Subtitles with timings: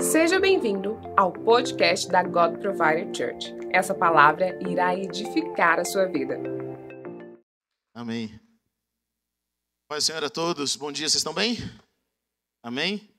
[0.00, 3.52] Seja bem-vindo ao podcast da God Provider Church.
[3.72, 6.36] Essa palavra irá edificar a sua vida.
[7.92, 8.38] Amém.
[9.88, 11.56] Pai Senhor a todos, bom dia, vocês estão bem?
[12.62, 13.10] Amém?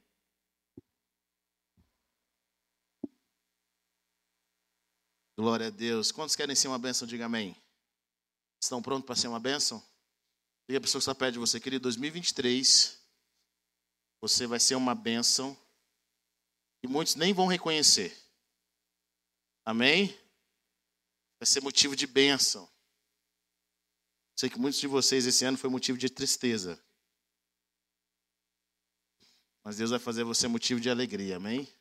[5.37, 6.13] Glória a Deus.
[6.13, 7.05] Quantos querem ser uma bênção?
[7.05, 7.57] Diga amém.
[8.63, 9.83] Estão prontos para ser uma bênção?
[10.69, 12.97] Diga a pessoa que está perto de você, querido, 2023,
[14.21, 15.57] você vai ser uma bênção
[16.83, 18.15] e muitos nem vão reconhecer.
[19.65, 20.07] Amém?
[21.39, 22.69] Vai ser motivo de bênção.
[24.35, 26.77] Sei que muitos de vocês esse ano foi motivo de tristeza.
[29.63, 31.71] Mas Deus vai fazer você motivo de alegria, amém?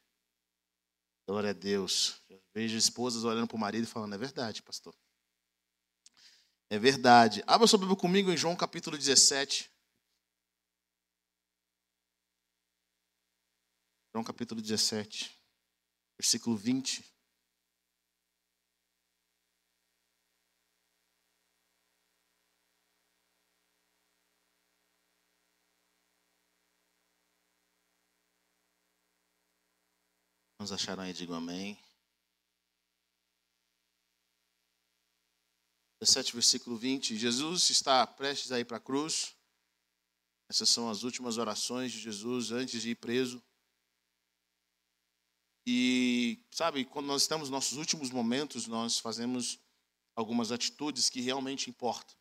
[1.27, 2.21] Glória a Deus.
[2.30, 4.95] Eu vejo esposas olhando para o marido e falando: é verdade, pastor.
[6.71, 7.43] É verdade.
[7.46, 9.71] Abra sua Bíblia comigo em João capítulo 17.
[14.15, 15.41] João capítulo 17,
[16.19, 17.02] versículo 20.
[30.59, 31.82] Vamos acharam aí, digam amém.
[36.01, 37.16] 17, versículo 20.
[37.16, 39.35] Jesus está prestes a ir para a cruz.
[40.51, 43.43] Essas são as últimas orações de Jesus antes de ir preso.
[45.66, 49.60] E, sabe, quando nós estamos nos nossos últimos momentos, nós fazemos
[50.16, 52.16] algumas atitudes que realmente importam.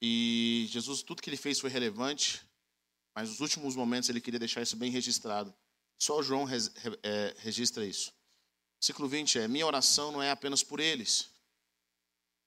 [0.00, 2.46] E Jesus, tudo que ele fez foi relevante,
[3.14, 5.54] mas nos últimos momentos ele queria deixar isso bem registrado.
[5.98, 6.70] Só João res,
[7.02, 8.12] é, registra isso.
[8.78, 11.30] Versículo 20 é: Minha oração não é apenas por eles.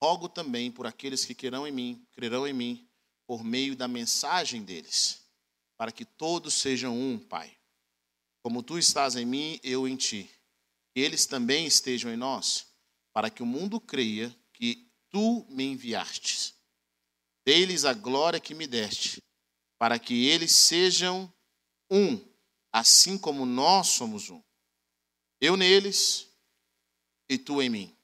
[0.02, 2.90] Rogo também por aqueles que querão em mim, crerão em mim,
[3.28, 5.22] por meio da mensagem deles,
[5.76, 7.59] para que todos sejam um, Pai.
[8.50, 10.28] Como tu estás em mim, eu em ti.
[10.92, 12.66] Que eles também estejam em nós,
[13.14, 16.56] para que o mundo creia que tu me enviastes.
[17.46, 19.22] Dê-lhes a glória que me deste,
[19.78, 21.32] para que eles sejam
[21.92, 22.20] um
[22.74, 24.42] assim como nós somos um.
[25.40, 26.28] Eu neles
[27.30, 27.96] e tu em mim.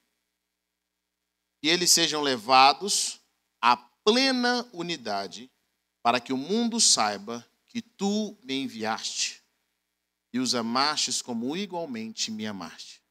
[1.60, 3.18] Que eles sejam levados
[3.60, 5.50] à plena unidade,
[6.04, 9.44] para que o mundo saiba que tu me enviaste
[10.32, 13.02] e os amastes como igualmente me amaste.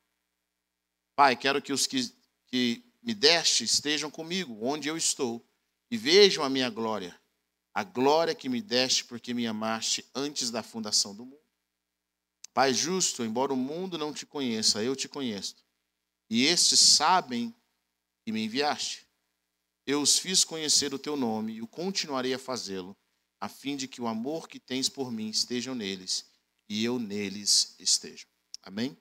[1.16, 2.14] Pai, quero que os que,
[2.48, 5.46] que me deste estejam comigo, onde eu estou,
[5.90, 7.20] e vejam a minha glória,
[7.74, 11.40] a glória que me deste porque me amaste antes da fundação do mundo.
[12.54, 15.56] Pai justo, embora o mundo não te conheça, eu te conheço.
[16.30, 17.54] E estes sabem
[18.24, 19.06] que me enviaste.
[19.86, 22.98] Eu os fiz conhecer o teu nome e o continuarei a fazê-lo,
[23.40, 26.26] a fim de que o amor que tens por mim esteja neles
[26.68, 28.26] e eu neles esteja.
[28.64, 28.98] Amém?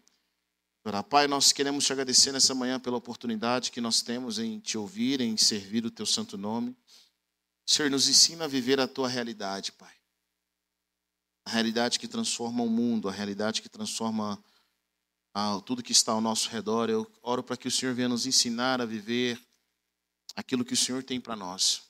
[1.08, 5.20] Pai, nós queremos te agradecer nessa manhã pela oportunidade que nós temos em te ouvir,
[5.20, 6.76] em servir o teu santo nome.
[7.66, 9.94] Senhor, nos ensina a viver a tua realidade, Pai
[11.44, 14.42] a realidade que transforma o mundo, a realidade que transforma
[15.34, 16.88] ah, tudo que está ao nosso redor.
[16.88, 19.40] Eu oro para que o Senhor venha nos ensinar a viver
[20.34, 21.82] aquilo que o Senhor tem para nós.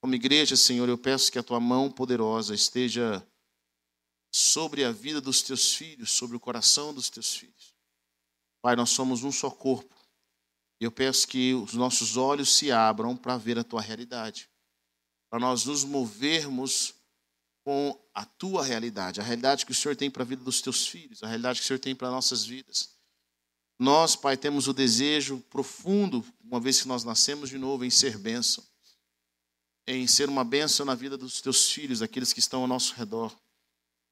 [0.00, 3.26] Como igreja, Senhor, eu peço que a tua mão poderosa esteja
[4.30, 7.74] sobre a vida dos teus filhos, sobre o coração dos teus filhos.
[8.62, 9.94] Pai, nós somos um só corpo.
[10.78, 14.48] Eu peço que os nossos olhos se abram para ver a tua realidade,
[15.28, 16.94] para nós nos movermos
[17.62, 20.86] com a tua realidade, a realidade que o Senhor tem para a vida dos teus
[20.86, 22.98] filhos, a realidade que o Senhor tem para nossas vidas.
[23.78, 28.18] Nós, Pai, temos o desejo profundo, uma vez que nós nascemos de novo, em ser
[28.18, 28.64] bênção,
[29.86, 33.34] em ser uma bênção na vida dos teus filhos, aqueles que estão ao nosso redor.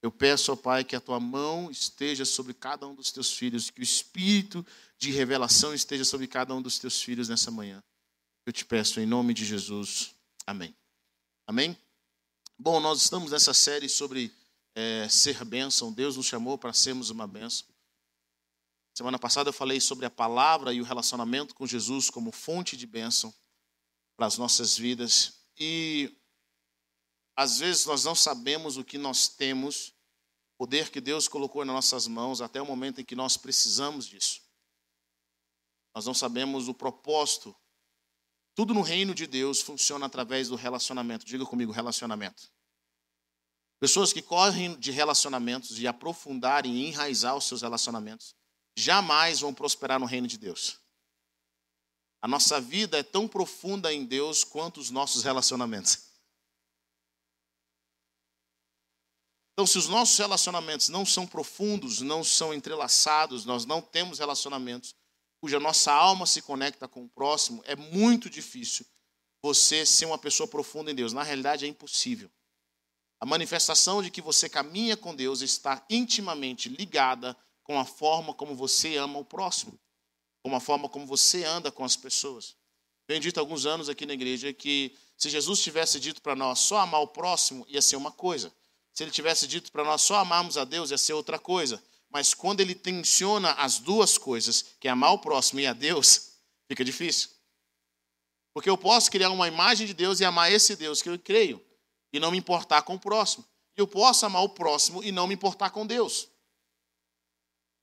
[0.00, 3.70] Eu peço, ó Pai, que a tua mão esteja sobre cada um dos teus filhos,
[3.70, 4.64] que o espírito
[4.96, 7.82] de revelação esteja sobre cada um dos teus filhos nessa manhã.
[8.46, 10.14] Eu te peço em nome de Jesus.
[10.46, 10.74] Amém.
[11.46, 11.76] Amém.
[12.58, 14.32] Bom, nós estamos nessa série sobre
[14.74, 15.92] é, ser bênção.
[15.92, 17.66] Deus nos chamou para sermos uma bênção.
[18.94, 22.86] Semana passada eu falei sobre a palavra e o relacionamento com Jesus como fonte de
[22.86, 23.32] bênção
[24.16, 25.34] para as nossas vidas.
[25.58, 26.16] E
[27.36, 29.94] às vezes nós não sabemos o que nós temos,
[30.58, 34.42] poder que Deus colocou nas nossas mãos até o momento em que nós precisamos disso.
[35.94, 37.56] Nós não sabemos o propósito
[38.58, 41.24] tudo no reino de Deus funciona através do relacionamento.
[41.24, 42.50] Diga comigo, relacionamento.
[43.78, 48.34] Pessoas que correm de relacionamentos, de aprofundar e enraizar os seus relacionamentos,
[48.76, 50.80] jamais vão prosperar no reino de Deus.
[52.20, 56.07] A nossa vida é tão profunda em Deus quanto os nossos relacionamentos.
[59.58, 64.94] Então, se os nossos relacionamentos não são profundos, não são entrelaçados, nós não temos relacionamentos
[65.40, 68.86] cuja nossa alma se conecta com o próximo, é muito difícil
[69.42, 71.12] você ser uma pessoa profunda em Deus.
[71.12, 72.30] Na realidade, é impossível.
[73.18, 78.54] A manifestação de que você caminha com Deus está intimamente ligada com a forma como
[78.54, 79.76] você ama o próximo,
[80.40, 82.54] com a forma como você anda com as pessoas.
[83.08, 86.60] Tenho dito há alguns anos aqui na igreja que se Jesus tivesse dito para nós
[86.60, 88.52] só amar o próximo, ia ser uma coisa.
[88.98, 91.80] Se ele tivesse dito para nós só amarmos a Deus, ia ser outra coisa.
[92.10, 96.32] Mas quando ele tensiona as duas coisas, que é amar o próximo e a Deus,
[96.66, 97.30] fica difícil.
[98.52, 101.64] Porque eu posso criar uma imagem de Deus e amar esse Deus que eu creio,
[102.12, 103.44] e não me importar com o próximo.
[103.76, 106.26] Eu posso amar o próximo e não me importar com Deus.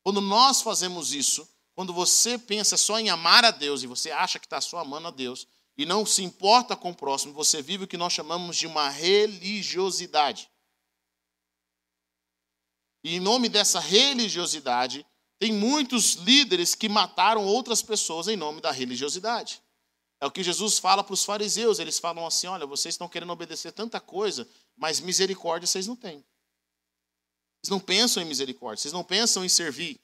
[0.04, 4.38] Quando nós fazemos isso, quando você pensa só em amar a Deus e você acha
[4.38, 5.48] que está só amando a Deus
[5.78, 8.90] e não se importa com o próximo, você vive o que nós chamamos de uma
[8.90, 10.50] religiosidade.
[13.06, 15.06] E em nome dessa religiosidade,
[15.38, 19.62] tem muitos líderes que mataram outras pessoas em nome da religiosidade.
[20.20, 21.78] É o que Jesus fala para os fariseus.
[21.78, 26.26] Eles falam assim: olha, vocês estão querendo obedecer tanta coisa, mas misericórdia vocês não têm.
[27.62, 30.02] Vocês não pensam em misericórdia, vocês não pensam em servir.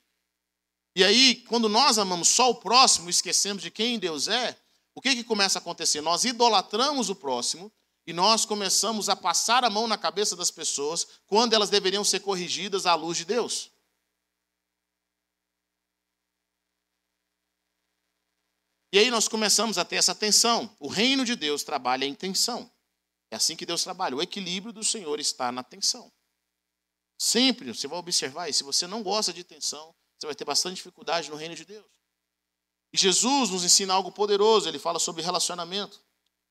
[0.95, 4.55] E aí, quando nós amamos só o próximo, esquecemos de quem Deus é,
[4.93, 6.01] o que, que começa a acontecer?
[6.01, 7.71] Nós idolatramos o próximo
[8.05, 12.19] e nós começamos a passar a mão na cabeça das pessoas quando elas deveriam ser
[12.21, 13.71] corrigidas à luz de Deus.
[18.93, 20.75] E aí nós começamos a ter essa tensão.
[20.77, 22.69] O reino de Deus trabalha em tensão.
[23.29, 24.17] É assim que Deus trabalha.
[24.17, 26.11] O equilíbrio do Senhor está na tensão.
[27.17, 28.57] Sempre, você vai observar isso.
[28.57, 31.89] Se você não gosta de tensão, você vai ter bastante dificuldade no reino de Deus.
[32.91, 34.67] E Jesus nos ensina algo poderoso.
[34.67, 36.01] Ele fala sobre relacionamento.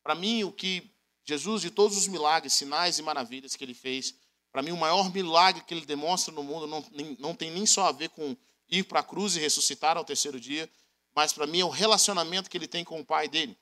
[0.02, 0.90] Para mim, o que
[1.30, 4.14] Jesus, de todos os milagres, sinais e maravilhas que ele fez,
[4.50, 6.84] para mim, o maior milagre que ele demonstra no mundo não,
[7.18, 8.36] não tem nem só a ver com
[8.68, 10.68] ir para a cruz e ressuscitar ao terceiro dia,
[11.14, 13.56] mas para mim é o relacionamento que ele tem com o pai dele.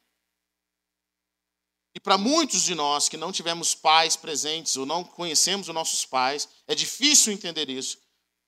[1.95, 6.07] E para muitos de nós que não tivemos pais presentes ou não conhecemos os nossos
[6.07, 7.99] pais, é difícil entender isso.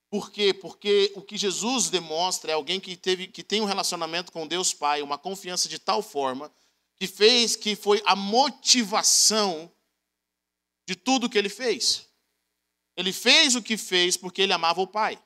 [0.08, 0.54] Por quê?
[0.54, 4.72] Porque o que Jesus demonstra é alguém que, teve, que tem um relacionamento com Deus
[4.72, 6.50] Pai, uma confiança de tal forma
[7.00, 9.72] que fez que foi a motivação
[10.86, 12.06] de tudo que ele fez.
[12.94, 15.18] Ele fez o que fez porque ele amava o Pai.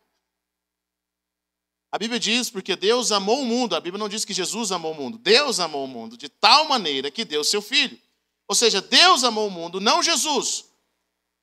[1.91, 3.75] A Bíblia diz porque Deus amou o mundo.
[3.75, 5.19] A Bíblia não diz que Jesus amou o mundo.
[5.19, 8.01] Deus amou o mundo de tal maneira que deu seu filho.
[8.47, 10.67] Ou seja, Deus amou o mundo, não Jesus.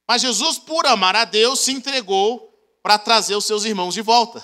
[0.07, 4.41] Mas Jesus, por amar a Deus, se entregou para trazer os seus irmãos de volta.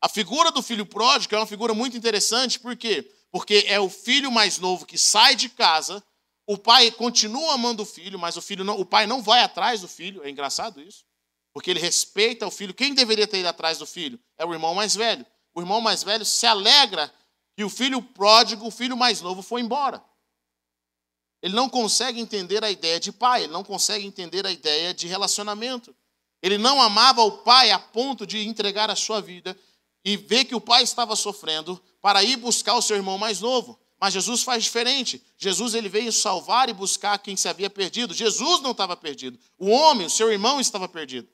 [0.00, 3.17] A figura do filho pródigo é uma figura muito interessante, por quê?
[3.30, 6.02] Porque é o filho mais novo que sai de casa,
[6.46, 9.82] o pai continua amando o filho, mas o filho não, o pai não vai atrás
[9.82, 10.24] do filho.
[10.24, 11.04] É engraçado isso,
[11.52, 12.72] porque ele respeita o filho.
[12.72, 14.18] Quem deveria ter ido atrás do filho?
[14.38, 15.26] É o irmão mais velho.
[15.54, 17.12] O irmão mais velho se alegra
[17.54, 20.02] que o filho pródigo, o filho mais novo, foi embora.
[21.42, 25.06] Ele não consegue entender a ideia de pai, ele não consegue entender a ideia de
[25.06, 25.94] relacionamento.
[26.42, 29.56] Ele não amava o pai a ponto de entregar a sua vida
[30.04, 33.78] e ver que o pai estava sofrendo para ir buscar o seu irmão mais novo.
[34.00, 35.22] Mas Jesus faz diferente.
[35.36, 38.14] Jesus ele veio salvar e buscar quem se havia perdido.
[38.14, 39.38] Jesus não estava perdido.
[39.58, 41.28] O homem, o seu irmão, estava perdido.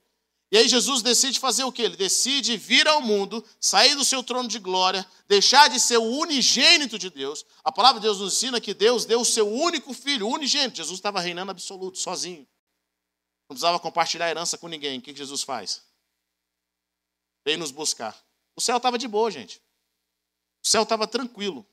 [0.51, 1.83] E aí Jesus decide fazer o que?
[1.83, 6.05] Ele decide vir ao mundo, sair do seu trono de glória, deixar de ser o
[6.05, 7.45] unigênito de Deus.
[7.65, 10.77] A palavra de Deus nos ensina que Deus deu o seu único filho, unigênito.
[10.77, 12.47] Jesus estava reinando absoluto, sozinho.
[13.49, 14.99] Não precisava compartilhar a herança com ninguém.
[14.99, 15.83] O que Jesus faz?
[17.45, 18.17] Vem nos buscar.
[18.57, 19.59] O céu estava de boa, gente.
[20.63, 21.67] O céu estava tranquilo.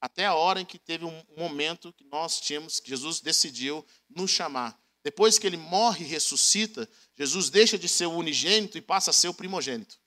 [0.00, 4.30] Até a hora em que teve um momento que nós tínhamos, que Jesus decidiu nos
[4.30, 4.80] chamar.
[5.02, 9.12] Depois que ele morre e ressuscita, Jesus deixa de ser o unigênito e passa a
[9.12, 9.98] ser o primogênito.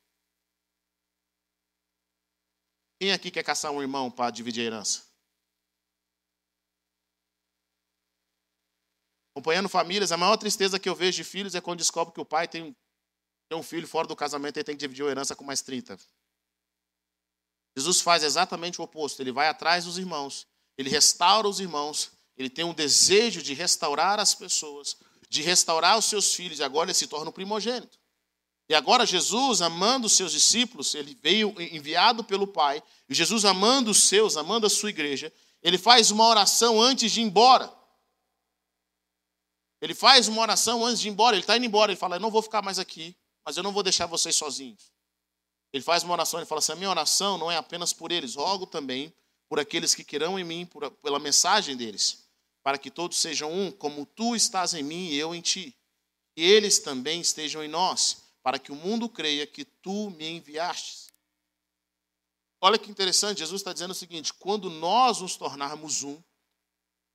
[2.99, 5.11] Quem aqui quer caçar um irmão para dividir a herança?
[9.33, 12.25] Acompanhando famílias, a maior tristeza que eu vejo de filhos é quando descobre que o
[12.25, 12.75] pai tem,
[13.51, 15.99] tem um filho fora do casamento e tem que dividir a herança com mais 30.
[17.75, 19.21] Jesus faz exatamente o oposto.
[19.21, 24.21] Ele vai atrás dos irmãos, ele restaura os irmãos, ele tem um desejo de restaurar
[24.21, 24.95] as pessoas,
[25.29, 27.99] de restaurar os seus filhos, e agora ele se torna o primogênito.
[28.69, 33.91] E agora Jesus, amando os seus discípulos, ele veio enviado pelo Pai, e Jesus amando
[33.91, 35.29] os seus, amando a sua igreja,
[35.61, 37.69] ele faz uma oração antes de ir embora.
[39.81, 42.21] Ele faz uma oração antes de ir embora, ele está indo embora, ele fala: Eu
[42.21, 43.13] não vou ficar mais aqui,
[43.45, 44.91] mas eu não vou deixar vocês sozinhos.
[45.73, 48.35] Ele faz uma oração, ele fala assim: a minha oração não é apenas por eles,
[48.35, 49.13] rogo também
[49.51, 52.23] por aqueles que querão em mim, por, pela mensagem deles,
[52.63, 55.75] para que todos sejam um, como tu estás em mim e eu em ti.
[56.33, 61.09] que eles também estejam em nós, para que o mundo creia que tu me enviastes.
[62.61, 66.21] Olha que interessante, Jesus está dizendo o seguinte: quando nós nos tornarmos um,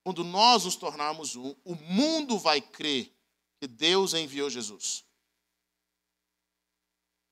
[0.05, 3.11] quando nós nos tornarmos um, o mundo vai crer
[3.59, 5.06] que Deus enviou Jesus.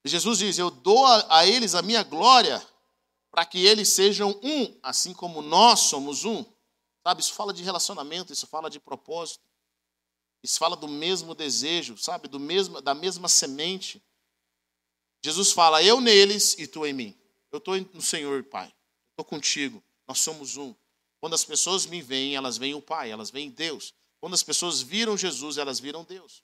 [0.05, 2.65] Jesus diz: Eu dou a, a eles a minha glória
[3.31, 6.45] para que eles sejam um, assim como nós somos um.
[7.03, 9.45] Sabe, isso fala de relacionamento, isso fala de propósito.
[10.43, 14.03] Isso fala do mesmo desejo, sabe, do mesmo da mesma semente.
[15.25, 17.19] Jesus fala: "Eu neles e tu em mim".
[17.51, 18.75] Eu estou no Senhor, Pai.
[19.11, 19.83] Estou contigo.
[20.09, 20.75] Nós somos um.
[21.21, 23.95] Quando as pessoas me veem, elas veem o Pai, elas veem Deus.
[24.21, 26.43] Quando as pessoas viram Jesus, elas viram Deus.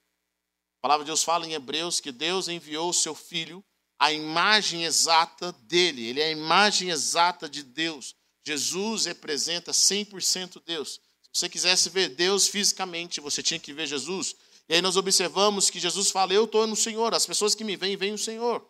[0.81, 3.65] A palavra de Deus fala em Hebreus que Deus enviou o seu filho
[4.01, 8.17] a imagem exata dele, ele é a imagem exata de Deus.
[8.43, 10.99] Jesus representa 100% Deus.
[11.31, 14.35] Se você quisesse ver Deus fisicamente, você tinha que ver Jesus.
[14.71, 17.77] E aí nós observamos que Jesus fala: Eu estou no Senhor, as pessoas que me
[17.77, 18.67] veem, veem o Senhor.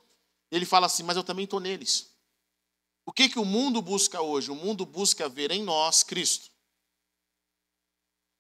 [0.50, 2.09] Ele fala assim: Mas eu também estou neles.
[3.07, 4.50] O que, que o mundo busca hoje?
[4.50, 6.50] O mundo busca ver em nós Cristo.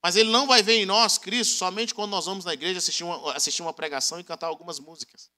[0.02, 3.04] Mas ele não vai ver em nós Cristo somente quando nós vamos na igreja assistir
[3.04, 5.30] uma, assistir uma pregação e cantar algumas músicas.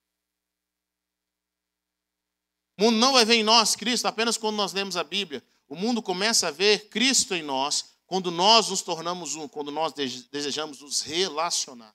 [2.78, 5.44] O mundo não vai ver em nós Cristo apenas quando nós lemos a Bíblia.
[5.68, 9.92] O mundo começa a ver Cristo em nós quando nós nos tornamos um, quando nós
[9.92, 11.94] desejamos nos relacionar.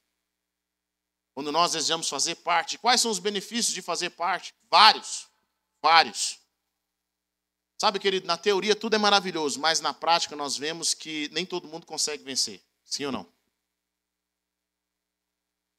[1.33, 2.77] Quando nós desejamos fazer parte.
[2.77, 4.53] Quais são os benefícios de fazer parte?
[4.69, 5.27] Vários.
[5.81, 6.39] Vários.
[7.77, 11.67] Sabe, querido, na teoria tudo é maravilhoso, mas na prática nós vemos que nem todo
[11.67, 12.61] mundo consegue vencer.
[12.83, 13.37] Sim ou não?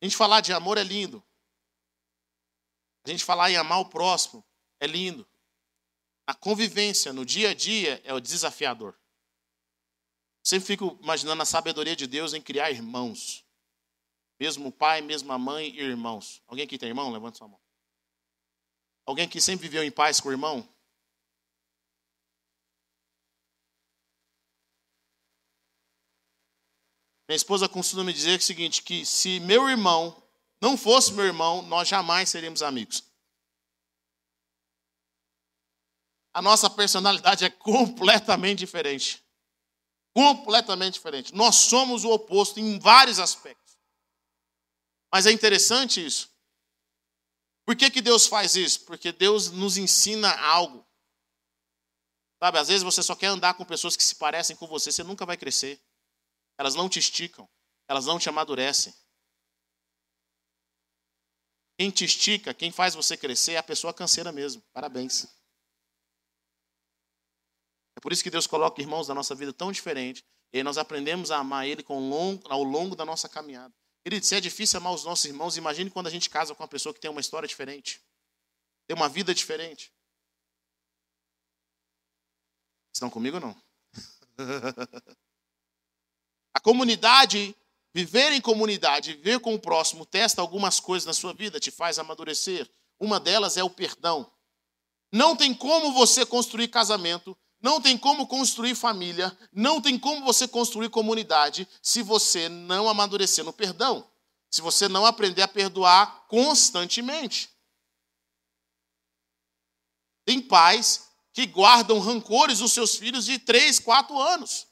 [0.01, 1.23] A gente falar de amor é lindo.
[3.05, 4.45] A gente falar em amar o próximo
[4.79, 5.27] é lindo.
[6.25, 8.95] A convivência no dia a dia é o desafiador.
[10.45, 13.45] Sempre fico imaginando a sabedoria de Deus em criar irmãos.
[14.39, 16.43] Mesmo pai, mesma mãe e irmãos.
[16.47, 17.11] Alguém aqui tem irmão?
[17.11, 17.61] Levanta sua mão.
[19.05, 20.69] Alguém que sempre viveu em paz com o irmão?
[27.29, 30.23] Minha esposa costuma me dizer o seguinte, que se meu irmão
[30.61, 33.05] não fosse meu irmão, nós jamais seríamos amigos.
[36.39, 39.21] a nossa personalidade é completamente diferente.
[40.15, 41.35] Completamente diferente.
[41.35, 43.77] Nós somos o oposto em vários aspectos.
[45.13, 46.31] Mas é interessante isso.
[47.67, 48.83] Por que, que Deus faz isso?
[48.83, 50.87] Porque Deus nos ensina algo.
[52.41, 55.03] Sabe, às vezes você só quer andar com pessoas que se parecem com você, você
[55.03, 55.81] nunca vai crescer.
[56.59, 57.49] Elas não te esticam,
[57.89, 58.93] elas não te amadurecem.
[61.79, 64.61] Quem te estica, quem faz você crescer é a pessoa canseira mesmo.
[64.73, 65.29] Parabéns.
[67.97, 70.25] É por isso que Deus coloca irmãos da nossa vida tão diferente.
[70.53, 73.73] E nós aprendemos a amar Ele ao longo da nossa caminhada.
[74.03, 76.69] Querido, se é difícil amar os nossos irmãos, imagine quando a gente casa com uma
[76.69, 78.03] pessoa que tem uma história diferente,
[78.87, 79.93] tem uma vida diferente.
[82.93, 83.63] Estão comigo ou não?
[86.59, 87.55] a comunidade,
[87.95, 91.99] viver em comunidade, viver com o próximo, testa algumas coisas na sua vida, te faz
[91.99, 92.69] amadurecer.
[92.99, 94.29] Uma delas é o perdão.
[95.13, 100.47] Não tem como você construir casamento não tem como construir família, não tem como você
[100.47, 104.09] construir comunidade se você não amadurecer no perdão,
[104.49, 107.51] se você não aprender a perdoar constantemente.
[110.25, 114.68] Tem pais que guardam rancores dos seus filhos de 3, 4 anos.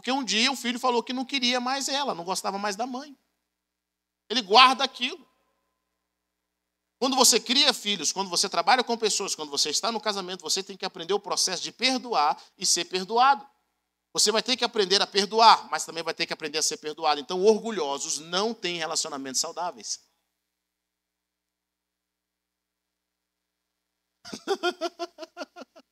[0.00, 2.86] Porque um dia o filho falou que não queria mais ela, não gostava mais da
[2.86, 3.14] mãe.
[4.30, 5.28] Ele guarda aquilo.
[6.98, 10.62] Quando você cria filhos, quando você trabalha com pessoas, quando você está no casamento, você
[10.62, 13.46] tem que aprender o processo de perdoar e ser perdoado.
[14.14, 16.78] Você vai ter que aprender a perdoar, mas também vai ter que aprender a ser
[16.78, 17.20] perdoado.
[17.20, 20.00] Então, orgulhosos não têm relacionamentos saudáveis.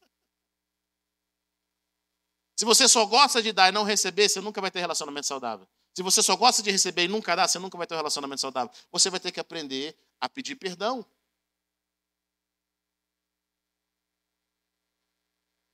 [2.59, 5.65] Se você só gosta de dar e não receber, você nunca vai ter relacionamento saudável.
[5.95, 8.41] Se você só gosta de receber e nunca dá, você nunca vai ter um relacionamento
[8.41, 8.75] saudável.
[8.91, 11.07] Você vai ter que aprender a pedir perdão.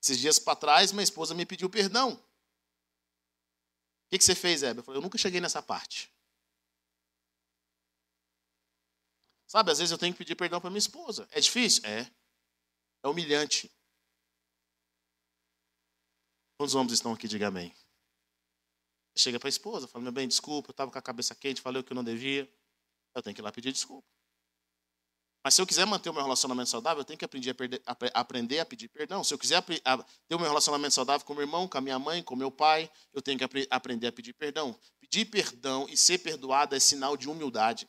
[0.03, 2.13] Esses dias para trás, minha esposa me pediu perdão.
[2.13, 2.19] O
[4.11, 4.81] que, você fez, Hebe?
[4.81, 6.13] Eu falei, eu nunca cheguei nessa parte.
[9.47, 11.27] Sabe, às vezes eu tenho que pedir perdão para minha esposa.
[11.31, 11.83] É difícil?
[11.87, 12.11] É.
[13.03, 13.73] É humilhante.
[16.65, 17.29] Quantos homens estão aqui?
[17.29, 17.75] Diga amém.
[19.15, 21.83] Chega para a esposa, fala, meu bem, desculpa, eu estava com a cabeça quente, falei
[21.83, 22.51] o que eu não devia.
[23.15, 24.09] Eu tenho que ir lá pedir desculpa.
[25.45, 27.83] Mas se eu quiser manter o meu relacionamento saudável, eu tenho que aprender a, perder,
[27.85, 29.23] a, aprender a pedir perdão.
[29.23, 29.63] Se eu quiser a,
[29.99, 32.91] ter o meu relacionamento saudável com meu irmão, com a minha mãe, com meu pai,
[33.13, 34.75] eu tenho que aprender a pedir perdão.
[35.03, 37.87] Pedir perdão e ser perdoado é sinal de humildade.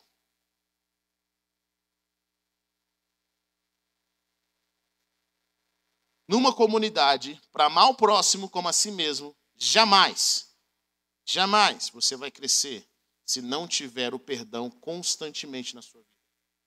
[6.28, 10.48] Numa comunidade para amar o próximo como a si mesmo, jamais,
[11.24, 12.86] jamais você vai crescer
[13.24, 16.16] se não tiver o perdão constantemente na sua vida.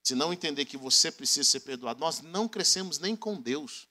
[0.04, 2.00] Se não entender que você precisa ser perdoado.
[2.00, 3.88] Nós não crescemos nem com Deus.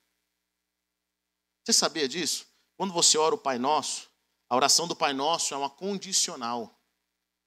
[1.65, 2.47] Você sabia disso?
[2.77, 4.09] Quando você ora o Pai Nosso,
[4.49, 6.79] a oração do Pai Nosso é uma condicional.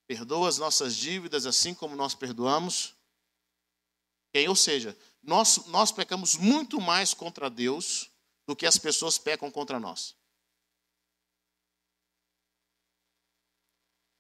[0.08, 2.96] Perdoa as nossas dívidas assim como nós perdoamos.
[4.48, 8.11] Ou seja, nós, nós pecamos muito mais contra Deus
[8.46, 10.16] do que as pessoas pecam contra nós.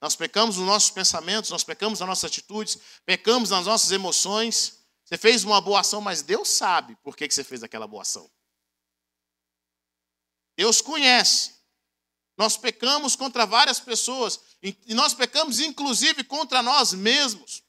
[0.01, 4.79] Nós pecamos nos nossos pensamentos, nós pecamos nas nossas atitudes, pecamos nas nossas emoções.
[5.05, 8.29] Você fez uma boa ação, mas Deus sabe por que você fez aquela boa ação.
[10.57, 11.61] Deus conhece.
[12.35, 17.63] Nós pecamos contra várias pessoas e nós pecamos inclusive contra nós mesmos.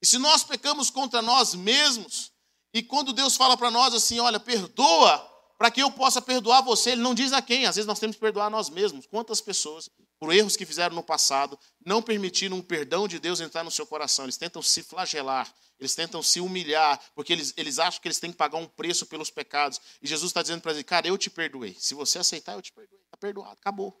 [0.00, 2.30] E se nós pecamos contra nós mesmos,
[2.74, 5.18] e quando Deus fala para nós assim, olha, perdoa,
[5.56, 8.16] para que eu possa perdoar você, Ele não diz a quem, às vezes nós temos
[8.16, 9.06] que perdoar nós mesmos.
[9.06, 9.88] Quantas pessoas,
[10.18, 13.86] por erros que fizeram no passado, não permitiram um perdão de Deus entrar no seu
[13.86, 14.24] coração?
[14.24, 18.32] Eles tentam se flagelar, eles tentam se humilhar, porque eles, eles acham que eles têm
[18.32, 19.80] que pagar um preço pelos pecados.
[20.02, 21.76] E Jesus está dizendo para eles: Cara, eu te perdoei.
[21.78, 23.00] Se você aceitar, eu te perdoei.
[23.02, 23.96] Está perdoado, acabou.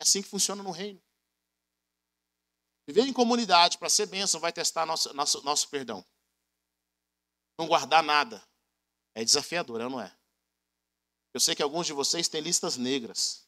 [0.00, 1.00] É assim que funciona no reino.
[2.86, 6.02] Viver em comunidade para ser bênção vai testar nosso, nosso, nosso perdão.
[7.60, 8.42] Não guardar nada.
[9.14, 10.10] É desafiador, é não é?
[11.34, 13.46] Eu sei que alguns de vocês têm listas negras.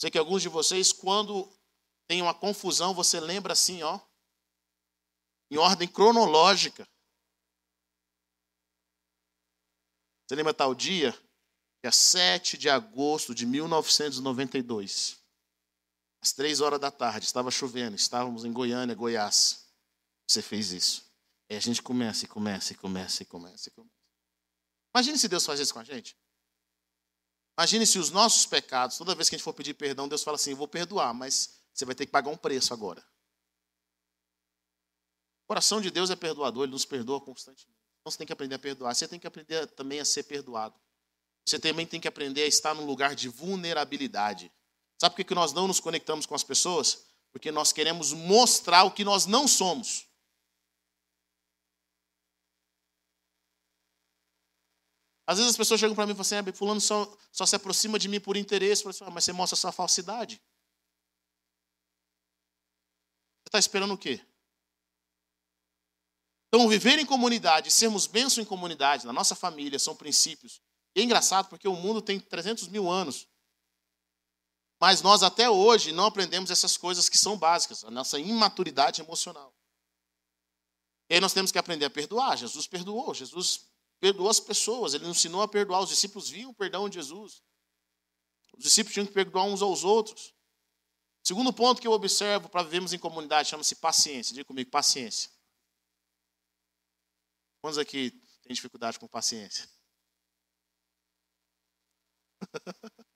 [0.00, 1.48] Sei que alguns de vocês, quando
[2.08, 4.00] tem uma confusão, você lembra assim, ó,
[5.48, 6.84] em ordem cronológica.
[10.26, 11.12] Você lembra tal dia?
[11.84, 15.16] Dia 7 de agosto de 1992.
[16.20, 19.64] Às três horas da tarde, estava chovendo, estávamos em Goiânia, Goiás.
[20.28, 21.13] Você fez isso.
[21.48, 23.94] E a gente começa e começa e começa e começa e começa.
[24.94, 26.16] Imagine se Deus faz isso com a gente.
[27.58, 30.36] Imagine se os nossos pecados, toda vez que a gente for pedir perdão, Deus fala
[30.36, 33.04] assim: eu vou perdoar, mas você vai ter que pagar um preço agora.
[35.44, 37.78] O coração de Deus é perdoador, ele nos perdoa constantemente.
[38.00, 38.94] Então você tem que aprender a perdoar.
[38.94, 40.78] Você tem que aprender também a ser perdoado.
[41.46, 44.50] Você também tem que aprender a estar num lugar de vulnerabilidade.
[44.98, 47.04] Sabe por que nós não nos conectamos com as pessoas?
[47.32, 50.06] Porque nós queremos mostrar o que nós não somos.
[55.26, 57.56] Às vezes as pessoas chegam para mim e falam assim: ah, Fulano só, só se
[57.56, 58.86] aproxima de mim por interesse.
[58.86, 60.36] Assim, ah, mas você mostra sua falsidade.
[63.42, 64.20] Você está esperando o quê?
[66.48, 70.60] Então, viver em comunidade, sermos bênção em comunidade, na nossa família, são princípios.
[70.94, 73.26] E é engraçado porque o mundo tem 300 mil anos.
[74.80, 79.52] Mas nós até hoje não aprendemos essas coisas que são básicas, a nossa imaturidade emocional.
[81.08, 82.36] E aí nós temos que aprender a perdoar.
[82.36, 83.66] Jesus perdoou, Jesus
[84.00, 85.80] perdoou as pessoas, ele nos ensinou a perdoar.
[85.82, 87.42] Os discípulos viam o perdão de Jesus.
[88.56, 90.34] Os discípulos tinham que perdoar uns aos outros.
[91.22, 94.34] Segundo ponto que eu observo para vivermos em comunidade chama-se paciência.
[94.34, 95.30] Diga comigo, paciência.
[97.62, 98.10] Quantos aqui
[98.42, 99.66] têm dificuldade com paciência?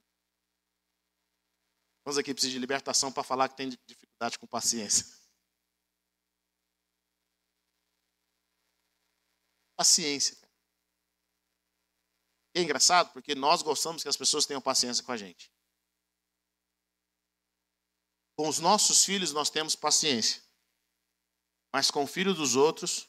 [2.03, 5.05] Quantos aqui precisam de libertação para falar que tem dificuldade com paciência?
[9.77, 10.38] Paciência.
[12.59, 15.49] É engraçado porque nós gostamos que as pessoas tenham paciência com a gente.
[18.37, 20.43] Com os nossos filhos nós temos paciência.
[21.73, 23.09] Mas com o filho dos outros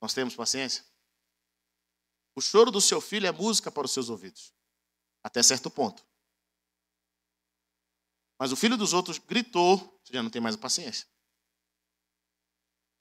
[0.00, 0.86] nós temos paciência?
[2.36, 4.54] O choro do seu filho é música para os seus ouvidos,
[5.20, 6.06] até certo ponto.
[8.38, 11.08] Mas o filho dos outros gritou, você já não tem mais paciência.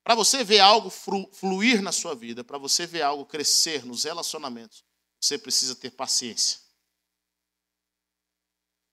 [0.03, 4.83] Para você ver algo fluir na sua vida, para você ver algo crescer nos relacionamentos,
[5.23, 6.59] você precisa ter paciência.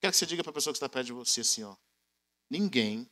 [0.01, 1.77] Quero que você diga para a pessoa que está perto de você assim, ó.
[2.49, 3.11] Ninguém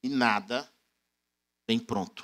[0.00, 0.72] e nada
[1.66, 2.22] vem pronto.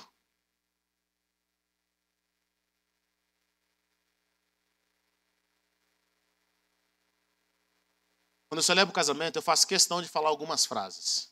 [8.47, 11.29] Quando eu celebro o casamento, eu faço questão de falar algumas frases.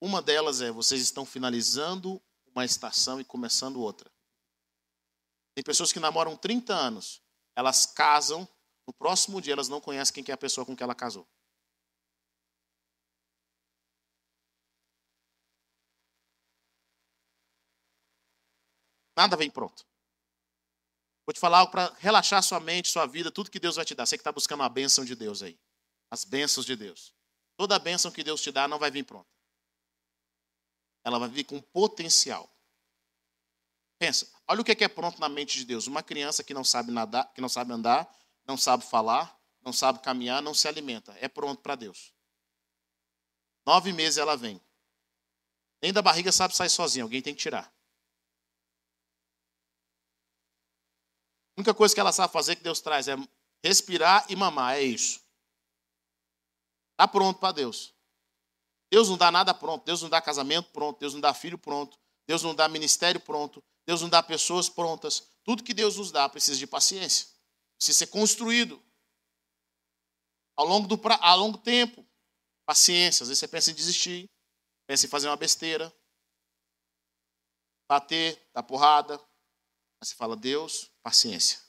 [0.00, 4.10] Uma delas é: vocês estão finalizando uma estação e começando outra.
[5.54, 7.25] Tem pessoas que namoram 30 anos,
[7.56, 8.46] elas casam,
[8.86, 11.26] no próximo dia elas não conhecem quem é a pessoa com quem ela casou.
[19.16, 19.84] Nada vem pronto.
[21.26, 23.94] Vou te falar algo para relaxar sua mente, sua vida, tudo que Deus vai te
[23.94, 24.06] dar.
[24.06, 25.58] Você que está buscando a bênção de Deus aí
[26.10, 27.14] as bênçãos de Deus.
[27.56, 29.28] Toda a bênção que Deus te dá não vai vir pronta.
[31.04, 32.50] Ela vai vir com potencial.
[33.98, 35.86] Pensa, olha o que é pronto na mente de Deus.
[35.86, 38.08] Uma criança que não sabe nadar, que não sabe andar,
[38.46, 41.16] não sabe falar, não sabe caminhar, não se alimenta.
[41.20, 42.14] É pronto para Deus.
[43.66, 44.60] Nove meses ela vem.
[45.82, 47.72] Nem da barriga sabe sair sozinha, alguém tem que tirar.
[51.56, 53.16] A única coisa que ela sabe fazer que Deus traz é
[53.64, 55.20] respirar e mamar, é isso.
[56.92, 57.94] Está pronto para Deus.
[58.90, 61.98] Deus não dá nada pronto, Deus não dá casamento pronto, Deus não dá filho pronto,
[62.26, 65.22] Deus não dá ministério pronto, Deus não dá pessoas prontas.
[65.44, 67.28] Tudo que Deus nos dá precisa de paciência.
[67.76, 68.82] Precisa ser construído
[70.56, 71.16] ao longo do pra...
[71.22, 72.04] ao longo tempo.
[72.66, 73.22] Paciência.
[73.22, 74.28] Às vezes você pensa em desistir,
[74.88, 75.94] pensa em fazer uma besteira,
[77.88, 79.18] bater, dar porrada.
[80.00, 81.60] Mas você fala, Deus, paciência.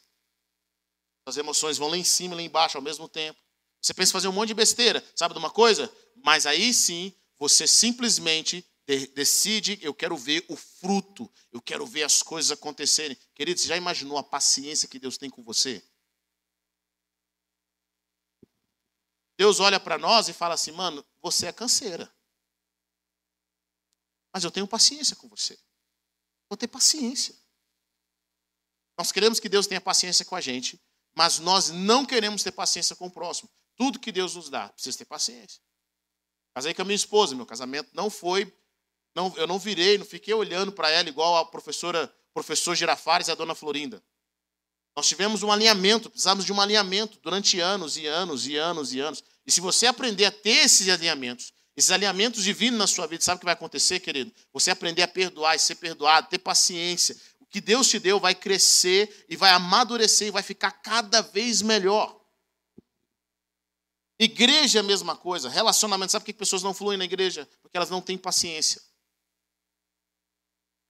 [1.27, 3.39] As emoções vão lá em cima e lá embaixo ao mesmo tempo.
[3.79, 5.93] Você pensa em fazer um monte de besteira, sabe de uma coisa?
[6.23, 12.23] Mas aí sim, você simplesmente decide, eu quero ver o fruto, eu quero ver as
[12.23, 13.17] coisas acontecerem.
[13.35, 15.83] Querido, você já imaginou a paciência que Deus tem com você?
[19.37, 22.11] Deus olha para nós e fala assim, mano, você é canseira.
[24.33, 25.59] Mas eu tenho paciência com você.
[26.49, 27.35] Vou ter paciência.
[28.97, 30.81] Nós queremos que Deus tenha paciência com a gente,
[31.13, 33.49] mas nós não queremos ter paciência com o próximo.
[33.75, 35.61] Tudo que Deus nos dá, precisa ter paciência.
[36.55, 38.51] Casei com a minha esposa, meu casamento não foi,
[39.17, 43.31] não, eu não virei, não fiquei olhando para ela igual a professora, professor Girafares e
[43.31, 43.99] a dona Florinda.
[44.95, 48.99] Nós tivemos um alinhamento, precisamos de um alinhamento durante anos e anos e anos e
[48.99, 49.23] anos.
[49.43, 53.37] E se você aprender a ter esses alinhamentos, esses alinhamentos divinos na sua vida, sabe
[53.37, 54.31] o que vai acontecer, querido?
[54.53, 57.19] Você aprender a perdoar e ser perdoado, ter paciência.
[57.39, 61.63] O que Deus te deu vai crescer e vai amadurecer e vai ficar cada vez
[61.63, 62.21] melhor.
[64.19, 66.11] Igreja é a mesma coisa, relacionamento.
[66.11, 67.49] Sabe por que pessoas não fluem na igreja?
[67.63, 68.85] Porque elas não têm paciência.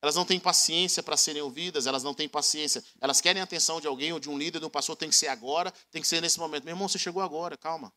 [0.02, 2.84] Elas não têm paciência para serem ouvidas, elas não têm paciência.
[3.02, 5.16] Elas querem a atenção de alguém ou de um líder, de um pastor, tem que
[5.16, 6.64] ser agora, tem que ser nesse momento.
[6.64, 7.92] Meu irmão, você chegou agora, calma.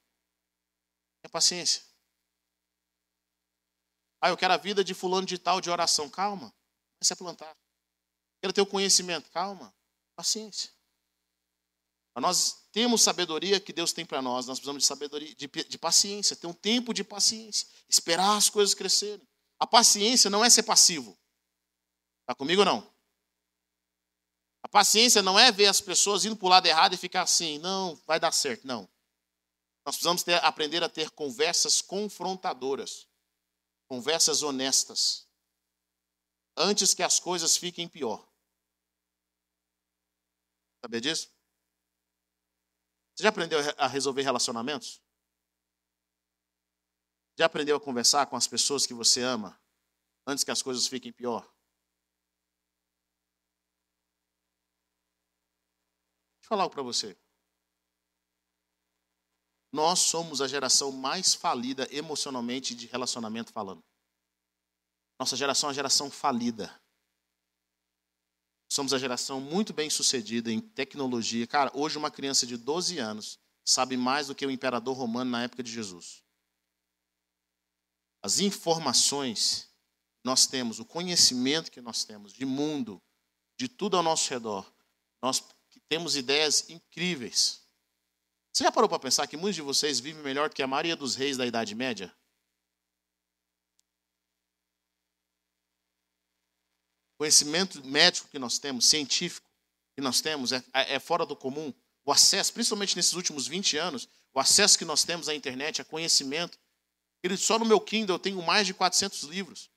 [1.20, 1.82] Tenha paciência.
[4.20, 6.08] Ah, eu quero a vida de fulano de tal de oração.
[6.08, 6.52] Calma.
[7.02, 7.56] Vai a plantar.
[8.40, 9.30] Quero ter o conhecimento.
[9.30, 9.74] Calma.
[10.16, 10.70] Paciência.
[12.16, 14.46] Nós temos sabedoria que Deus tem para nós.
[14.46, 16.36] Nós precisamos de sabedoria, de, de paciência.
[16.36, 17.66] Ter um tempo de paciência.
[17.88, 19.26] Esperar as coisas crescerem.
[19.58, 21.18] A paciência não é ser passivo.
[22.30, 22.94] Está comigo ou não?
[24.62, 27.58] A paciência não é ver as pessoas indo para o lado errado e ficar assim,
[27.58, 28.64] não, vai dar certo.
[28.64, 28.88] Não.
[29.84, 33.08] Nós precisamos ter, aprender a ter conversas confrontadoras,
[33.88, 35.26] conversas honestas,
[36.56, 38.24] antes que as coisas fiquem pior.
[40.84, 41.34] Sabia disso?
[43.16, 45.02] Você já aprendeu a resolver relacionamentos?
[47.36, 49.60] Já aprendeu a conversar com as pessoas que você ama
[50.24, 51.52] antes que as coisas fiquem pior?
[56.39, 57.16] Deixa eu falar algo para você.
[59.72, 63.80] Nós somos a geração mais falida emocionalmente de relacionamento falando.
[65.16, 66.76] Nossa geração é a geração falida.
[68.68, 71.46] Somos a geração muito bem sucedida em tecnologia.
[71.46, 75.44] Cara, hoje uma criança de 12 anos sabe mais do que o imperador romano na
[75.44, 76.24] época de Jesus.
[78.22, 79.68] As informações
[80.18, 83.00] que nós temos, o conhecimento que nós temos de mundo,
[83.56, 84.70] de tudo ao nosso redor,
[85.22, 85.40] nós
[85.90, 87.61] temos ideias incríveis.
[88.53, 90.94] Você já parou para pensar que muitos de vocês vivem melhor do que a maioria
[90.94, 92.14] dos reis da Idade Média?
[97.14, 99.50] O conhecimento médico que nós temos, científico
[99.96, 101.74] que nós temos, é, é fora do comum.
[102.05, 105.85] O acesso, principalmente nesses últimos 20 anos, o acesso que nós temos à internet, a
[105.85, 106.57] conhecimento.
[107.37, 109.68] Só no meu Kindle eu tenho mais de 400 livros.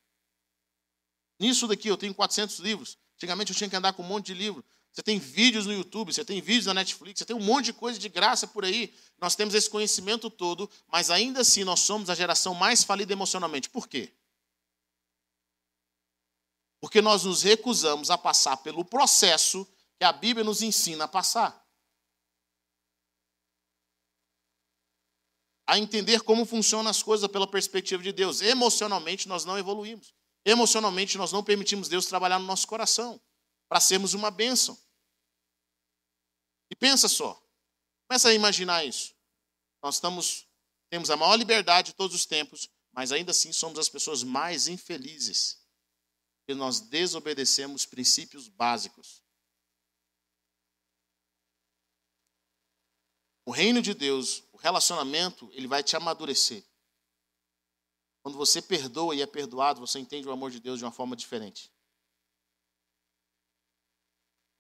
[1.39, 2.99] Nisso daqui eu tenho 400 livros.
[3.15, 4.63] Antigamente eu tinha que andar com um monte de livro.
[4.93, 7.73] Você tem vídeos no YouTube, você tem vídeos na Netflix, você tem um monte de
[7.73, 8.93] coisa de graça por aí.
[9.19, 13.71] Nós temos esse conhecimento todo, mas ainda assim nós somos a geração mais falida emocionalmente.
[13.71, 14.13] Por quê?
[16.79, 21.59] Porque nós nos recusamos a passar pelo processo que a Bíblia nos ensina a passar.
[25.65, 28.41] A entender como funcionam as coisas pela perspectiva de Deus.
[28.41, 30.13] Emocionalmente nós não evoluímos.
[30.45, 33.19] Emocionalmente nós não permitimos Deus trabalhar no nosso coração
[33.73, 34.79] para sermos uma bênção.
[36.69, 37.43] E pensa só,
[38.07, 39.15] começa a imaginar isso.
[39.81, 40.47] Nós estamos,
[40.91, 44.67] temos a maior liberdade de todos os tempos, mas ainda assim somos as pessoas mais
[44.67, 45.59] infelizes,
[46.37, 49.23] porque nós desobedecemos princípios básicos.
[53.43, 56.63] O reino de Deus, o relacionamento, ele vai te amadurecer.
[58.21, 61.15] Quando você perdoa e é perdoado, você entende o amor de Deus de uma forma
[61.15, 61.72] diferente.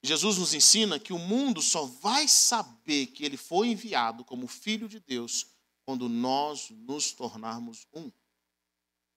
[0.03, 4.89] Jesus nos ensina que o mundo só vai saber que ele foi enviado como filho
[4.89, 5.47] de Deus
[5.85, 8.11] quando nós nos tornarmos um.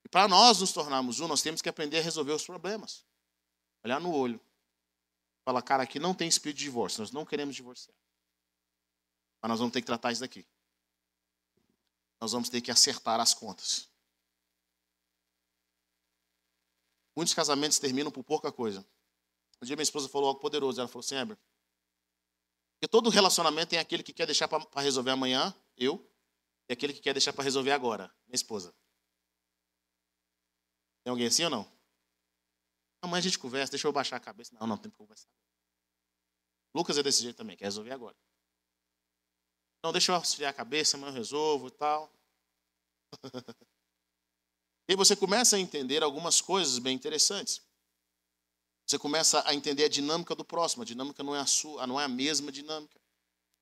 [0.05, 3.05] E para nós nos tornarmos um, nós temos que aprender a resolver os problemas.
[3.83, 4.41] Olhar no olho.
[5.45, 7.95] Falar, cara, aqui não tem espírito de divórcio, nós não queremos divorciar.
[9.43, 10.47] Mas nós vamos ter que tratar isso daqui.
[12.21, 13.89] Nós vamos ter que acertar as contas.
[17.17, 18.87] Muitos casamentos terminam por pouca coisa.
[19.63, 20.81] Um dia minha esposa falou algo poderoso.
[20.81, 21.39] Ela falou assim, Heber,
[22.77, 26.07] porque todo relacionamento tem aquele que quer deixar para resolver amanhã, eu,
[26.69, 28.75] e aquele que quer deixar para resolver agora, minha esposa.
[31.03, 31.73] Tem alguém assim ou não?
[33.01, 34.55] Amanhã a gente conversa, deixa eu baixar a cabeça.
[34.59, 35.29] Não, não, tem que conversar.
[36.75, 38.17] Lucas é desse jeito também, quer resolver agora.
[39.83, 42.13] Não, deixa eu esfriar a cabeça, amanhã eu resolvo e tal.
[44.89, 47.66] e você começa a entender algumas coisas bem interessantes.
[48.87, 50.83] Você começa a entender a dinâmica do próximo.
[50.83, 53.01] A dinâmica não é a sua, não é a mesma dinâmica.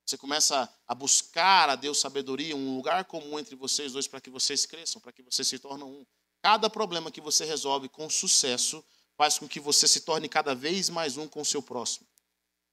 [0.04, 4.28] Você começa a buscar a Deus sabedoria, um lugar comum entre vocês dois para que
[4.28, 6.06] vocês cresçam, para que vocês se tornem um.
[6.42, 8.84] Cada problema que você resolve com sucesso
[9.16, 12.06] faz com que você se torne cada vez mais um com o seu próximo.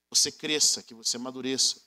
[0.10, 1.82] Você cresça, que você amadureça.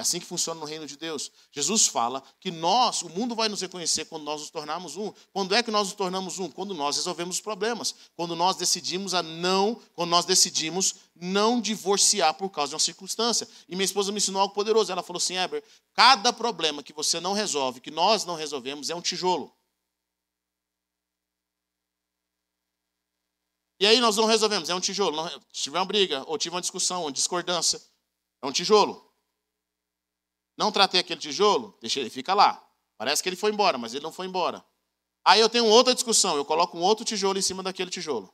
[0.00, 1.30] É assim que funciona no reino de Deus.
[1.52, 5.12] Jesus fala que nós, o mundo vai nos reconhecer quando nós nos tornarmos um.
[5.30, 6.50] Quando é que nós nos tornamos um?
[6.50, 7.94] Quando nós resolvemos os problemas.
[8.16, 13.46] Quando nós decidimos a não, quando nós decidimos não divorciar por causa de uma circunstância.
[13.68, 14.90] E minha esposa me ensinou algo poderoso.
[14.90, 18.94] Ela falou assim: Heber, cada problema que você não resolve, que nós não resolvemos, é
[18.94, 19.54] um tijolo.
[23.78, 25.14] E aí nós não resolvemos, é um tijolo.
[25.14, 27.78] Não, tive uma briga, ou tive uma discussão, uma discordância,
[28.40, 29.09] é um tijolo.
[30.60, 32.62] Não tratei aquele tijolo, deixei ele fica lá.
[32.98, 34.62] Parece que ele foi embora, mas ele não foi embora.
[35.24, 38.30] Aí eu tenho outra discussão, eu coloco um outro tijolo em cima daquele tijolo.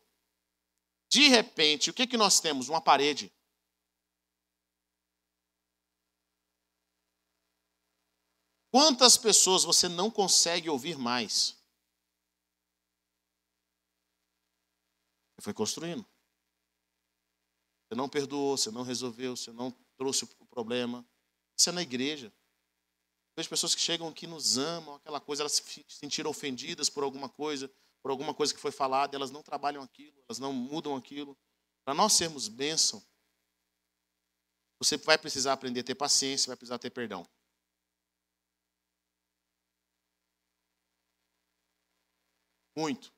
[1.08, 2.68] De repente, o que, que nós temos?
[2.68, 3.32] Uma parede.
[8.72, 11.56] Quantas pessoas você não consegue ouvir mais?
[15.36, 16.04] Você foi construindo.
[17.86, 21.06] Você não perdoou, você não resolveu, você não trouxe o problema.
[21.56, 22.32] Isso é na igreja.
[23.36, 27.28] Vejo pessoas que chegam aqui nos amam, aquela coisa, elas se sentiram ofendidas por alguma
[27.28, 27.70] coisa,
[28.02, 31.36] por alguma coisa que foi falada, elas não trabalham aquilo, elas não mudam aquilo.
[31.84, 33.04] Para nós sermos bênção,
[34.78, 37.26] você vai precisar aprender a ter paciência, vai precisar ter perdão.
[42.74, 43.12] Muito.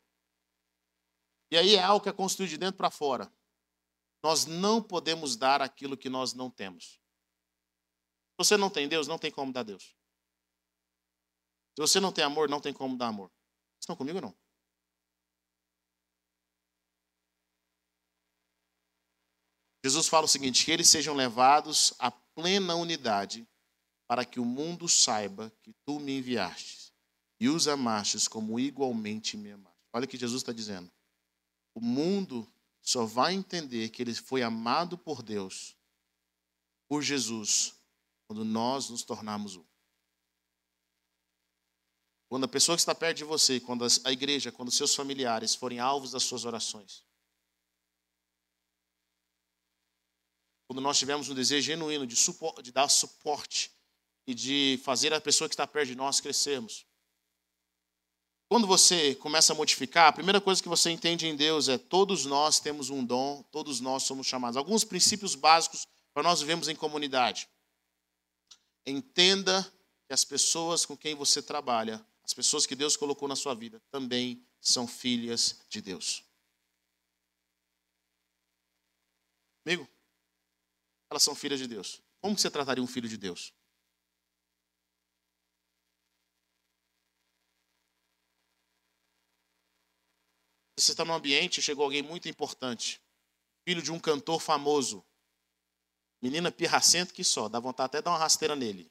[1.50, 3.32] E aí é algo que é construído de dentro para fora.
[4.22, 7.00] Nós não podemos dar aquilo que nós não temos
[8.38, 9.94] você não tem Deus, não tem como dar Deus.
[11.74, 13.30] Se você não tem amor, não tem como dar amor.
[13.80, 14.34] Estão comigo não?
[19.84, 23.46] Jesus fala o seguinte: que eles sejam levados à plena unidade,
[24.06, 26.92] para que o mundo saiba que tu me enviastes
[27.40, 29.78] e os amastes como igualmente me amaste.
[29.92, 30.90] Olha o que Jesus está dizendo.
[31.74, 32.46] O mundo
[32.80, 35.76] só vai entender que ele foi amado por Deus,
[36.88, 37.77] por Jesus,
[38.28, 39.64] quando nós nos tornarmos um.
[42.28, 45.80] Quando a pessoa que está perto de você, quando a igreja, quando seus familiares forem
[45.80, 47.02] alvos das suas orações.
[50.66, 52.14] Quando nós tivermos um desejo genuíno de,
[52.62, 53.72] de dar suporte
[54.26, 56.86] e de fazer a pessoa que está perto de nós crescermos.
[58.46, 62.26] Quando você começa a modificar, a primeira coisa que você entende em Deus é todos
[62.26, 64.58] nós temos um dom, todos nós somos chamados.
[64.58, 67.48] Alguns princípios básicos para nós vivemos em comunidade.
[68.90, 69.62] Entenda
[70.06, 73.80] que as pessoas com quem você trabalha, as pessoas que Deus colocou na sua vida,
[73.90, 76.24] também são filhas de Deus.
[79.66, 79.86] Amigo,
[81.10, 82.00] elas são filhas de Deus.
[82.18, 83.52] Como você trataria um filho de Deus?
[90.78, 93.02] Você está num ambiente, chegou alguém muito importante,
[93.66, 95.04] filho de um cantor famoso,
[96.20, 98.90] Menina pirracento que só, dá vontade até de dar uma rasteira nele.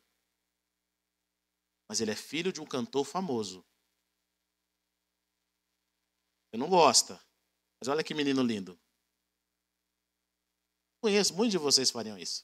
[1.87, 3.65] Mas ele é filho de um cantor famoso.
[6.49, 7.21] Você não gosta.
[7.79, 8.79] Mas olha que menino lindo.
[11.01, 12.43] Conheço, muitos de vocês fariam isso.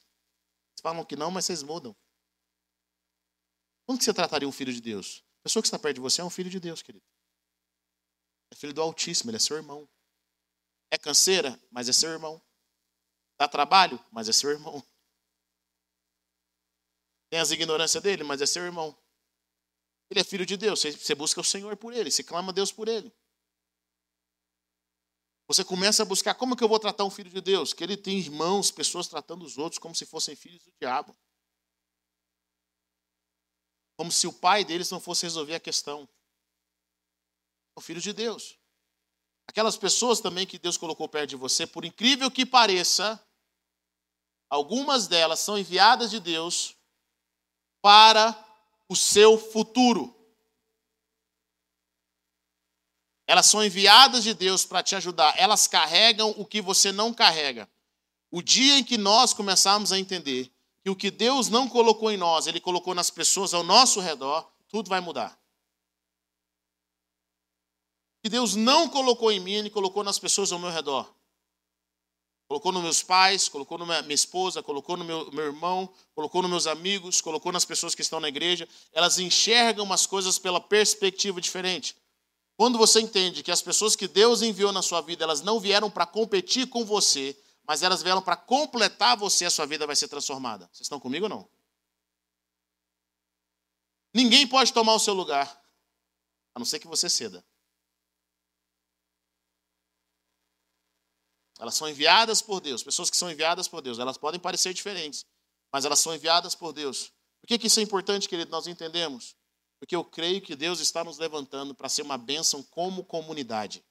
[0.74, 1.96] Vocês falam que não, mas vocês mudam.
[3.86, 5.24] Como que você trataria um filho de Deus?
[5.40, 7.04] A pessoa que está perto de você é um filho de Deus, querido.
[8.50, 9.88] É filho do Altíssimo, ele é seu irmão.
[10.90, 12.40] É canseira, mas é seu irmão.
[13.38, 14.82] Dá trabalho, mas é seu irmão.
[17.30, 18.96] Tem as ignorâncias dele, mas é seu irmão.
[20.10, 20.80] Ele é filho de Deus.
[20.80, 23.12] Você busca o Senhor por ele, você clama a Deus por ele.
[25.46, 27.74] Você começa a buscar como que eu vou tratar um filho de Deus?
[27.74, 31.14] Que ele tem irmãos, pessoas tratando os outros como se fossem filhos do diabo.
[33.96, 36.08] Como se o pai deles não fosse resolver a questão.
[37.76, 38.58] O filho de Deus.
[39.46, 43.20] Aquelas pessoas também que Deus colocou perto de você, por incrível que pareça,
[44.48, 46.74] algumas delas são enviadas de Deus
[47.80, 48.34] para
[48.88, 50.14] o seu futuro.
[53.26, 55.34] Elas são enviadas de Deus para te ajudar.
[55.38, 57.68] Elas carregam o que você não carrega.
[58.30, 60.52] O dia em que nós começarmos a entender
[60.82, 64.50] que o que Deus não colocou em nós, Ele colocou nas pessoas ao nosso redor,
[64.68, 65.38] tudo vai mudar.
[68.24, 71.14] Que Deus não colocou em mim, Ele colocou nas pessoas ao meu redor.
[72.48, 76.50] Colocou nos meus pais, colocou na minha esposa, colocou no meu, meu irmão, colocou nos
[76.50, 78.66] meus amigos, colocou nas pessoas que estão na igreja.
[78.94, 81.94] Elas enxergam as coisas pela perspectiva diferente.
[82.56, 85.90] Quando você entende que as pessoas que Deus enviou na sua vida, elas não vieram
[85.90, 90.08] para competir com você, mas elas vieram para completar você, a sua vida vai ser
[90.08, 90.64] transformada.
[90.72, 91.46] Vocês estão comigo ou não?
[94.14, 95.62] Ninguém pode tomar o seu lugar,
[96.54, 97.44] a não ser que você ceda.
[101.58, 102.82] Elas são enviadas por Deus.
[102.82, 105.24] Pessoas que são enviadas por Deus, elas podem parecer diferentes,
[105.72, 107.12] mas elas são enviadas por Deus.
[107.40, 108.50] Por que, que isso é importante, querido?
[108.50, 109.36] Nós entendemos.
[109.78, 113.84] Porque eu creio que Deus está nos levantando para ser uma bênção como comunidade.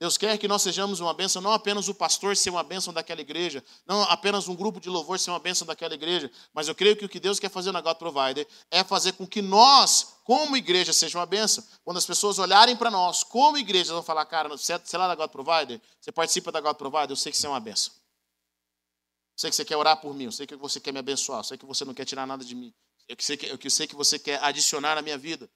[0.00, 3.20] Deus quer que nós sejamos uma bênção, não apenas o pastor ser uma bênção daquela
[3.20, 6.96] igreja, não apenas um grupo de louvor ser uma bênção daquela igreja, mas eu creio
[6.96, 10.56] que o que Deus quer fazer na God Provider é fazer com que nós, como
[10.56, 11.64] igreja, seja uma bênção.
[11.84, 15.16] Quando as pessoas olharem para nós, como igreja, vão falar, cara, você é lá da
[15.16, 17.92] God Provider, você participa da God Provider, eu sei que você é uma bênção.
[17.92, 21.40] Eu sei que você quer orar por mim, eu sei que você quer me abençoar,
[21.40, 22.72] eu sei que você não quer tirar nada de mim,
[23.08, 25.50] eu sei que, eu sei que você quer adicionar na minha vida.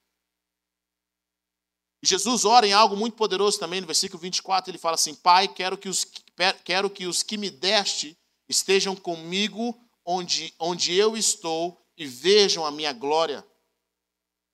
[2.03, 5.79] Jesus ora em algo muito poderoso também, no versículo 24, ele fala assim: Pai, quero
[5.79, 6.07] que os,
[6.65, 12.71] quero que, os que me deste estejam comigo onde, onde eu estou e vejam a
[12.71, 13.47] minha glória.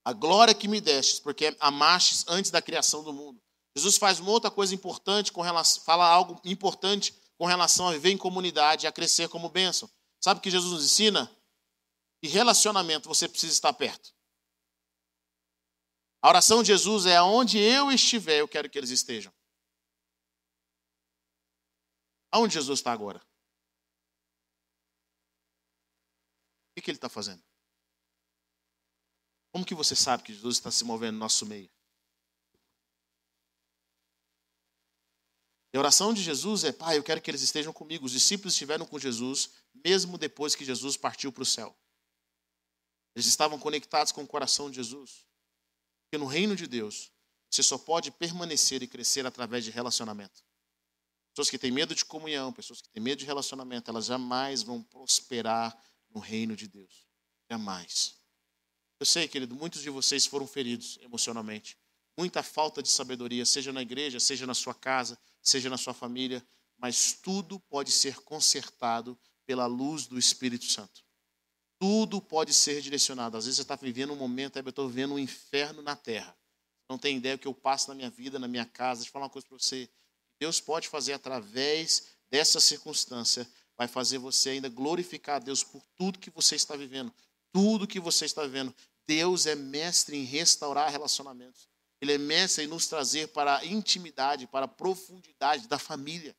[0.04, 3.40] A glória que me destes, porque amastes antes da criação do mundo.
[3.76, 8.10] Jesus faz uma outra coisa importante, com relação, fala algo importante com relação a viver
[8.10, 9.88] em comunidade e a crescer como bênção.
[10.20, 11.30] Sabe o que Jesus nos ensina?
[12.20, 14.12] Que relacionamento você precisa estar perto.
[16.28, 19.32] A oração de Jesus é: aonde eu estiver, eu quero que eles estejam.
[22.30, 23.18] Aonde Jesus está agora?
[26.76, 27.42] O que ele está fazendo?
[29.50, 31.70] Como que você sabe que Jesus está se movendo no nosso meio?
[35.72, 38.04] E a oração de Jesus é: Pai, eu quero que eles estejam comigo.
[38.04, 41.74] Os discípulos estiveram com Jesus, mesmo depois que Jesus partiu para o céu.
[43.14, 45.26] Eles estavam conectados com o coração de Jesus.
[46.08, 47.12] Porque no reino de Deus,
[47.50, 50.42] você só pode permanecer e crescer através de relacionamento.
[51.34, 54.82] Pessoas que têm medo de comunhão, pessoas que têm medo de relacionamento, elas jamais vão
[54.82, 55.76] prosperar
[56.08, 57.06] no reino de Deus.
[57.50, 58.16] Jamais.
[58.98, 61.78] Eu sei, querido, muitos de vocês foram feridos emocionalmente.
[62.16, 66.44] Muita falta de sabedoria, seja na igreja, seja na sua casa, seja na sua família,
[66.78, 71.04] mas tudo pode ser consertado pela luz do Espírito Santo.
[71.78, 73.36] Tudo pode ser direcionado.
[73.36, 76.36] Às vezes você está vivendo um momento, eu estou vivendo um inferno na terra.
[76.88, 79.00] Não tem ideia do que eu passo na minha vida, na minha casa.
[79.00, 79.88] Deixa eu falar uma coisa para você.
[80.40, 86.18] Deus pode fazer através dessa circunstância, vai fazer você ainda glorificar a Deus por tudo
[86.18, 87.12] que você está vivendo.
[87.52, 88.74] Tudo que você está vivendo.
[89.06, 91.68] Deus é mestre em restaurar relacionamentos.
[92.00, 96.36] Ele é mestre em nos trazer para a intimidade, para a profundidade da família.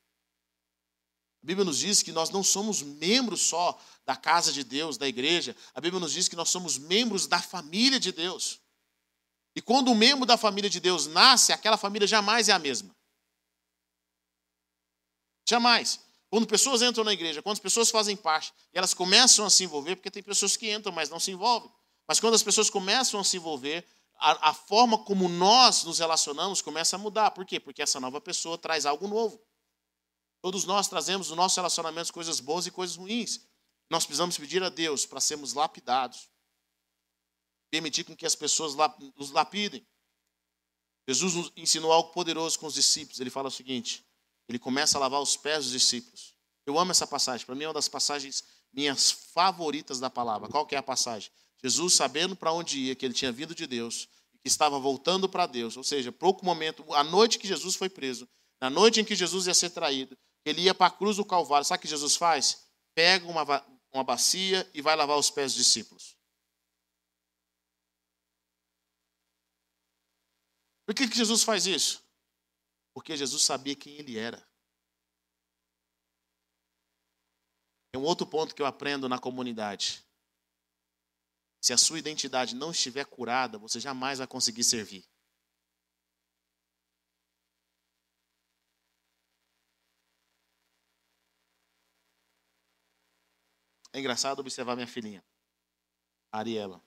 [1.42, 5.08] A Bíblia nos diz que nós não somos membros só da casa de Deus, da
[5.08, 5.56] igreja.
[5.74, 8.60] A Bíblia nos diz que nós somos membros da família de Deus.
[9.56, 12.96] E quando um membro da família de Deus nasce, aquela família jamais é a mesma.
[15.48, 16.00] Jamais.
[16.30, 19.64] Quando pessoas entram na igreja, quando as pessoas fazem parte e elas começam a se
[19.64, 21.72] envolver, porque tem pessoas que entram, mas não se envolvem.
[22.08, 23.86] Mas quando as pessoas começam a se envolver,
[24.20, 27.32] a, a forma como nós nos relacionamos começa a mudar.
[27.32, 27.60] Por quê?
[27.60, 29.42] Porque essa nova pessoa traz algo novo.
[30.42, 33.42] Todos nós trazemos no nosso relacionamento coisas boas e coisas ruins.
[33.90, 36.30] Nós precisamos pedir a Deus para sermos lapidados.
[37.70, 38.74] Permitir com que as pessoas
[39.16, 39.86] nos lapidem.
[41.08, 43.20] Jesus nos ensinou algo poderoso com os discípulos.
[43.20, 44.06] Ele fala o seguinte:
[44.48, 46.36] ele começa a lavar os pés dos discípulos.
[46.66, 47.46] Eu amo essa passagem.
[47.46, 50.48] Para mim é uma das passagens minhas favoritas da palavra.
[50.50, 51.32] Qual que é a passagem?
[51.64, 54.08] Jesus, sabendo para onde ia, que ele tinha vindo de Deus,
[54.42, 58.28] que estava voltando para Deus, ou seja, pouco momento, a noite que Jesus foi preso,
[58.62, 60.18] na noite em que Jesus ia ser traído,
[60.50, 61.66] ele ia para a cruz do Calvário.
[61.66, 62.68] Sabe o que Jesus faz?
[62.94, 63.44] Pega uma,
[63.94, 66.18] uma bacia e vai lavar os pés dos discípulos.
[70.86, 72.04] Por que, que Jesus faz isso?
[72.94, 74.38] Porque Jesus sabia quem ele era.
[77.92, 80.04] Tem um outro ponto que eu aprendo na comunidade.
[81.62, 85.06] Se a sua identidade não estiver curada, você jamais vai conseguir servir.
[93.94, 95.24] É engraçado observar minha filhinha,
[96.32, 96.78] Ariela.
[96.78, 96.80] A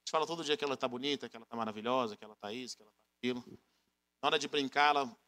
[0.00, 2.52] gente fala todo dia que ela está bonita, que ela está maravilhosa, que ela está
[2.52, 3.58] isso, que ela está aquilo.
[4.22, 5.18] Na hora de brincar, ela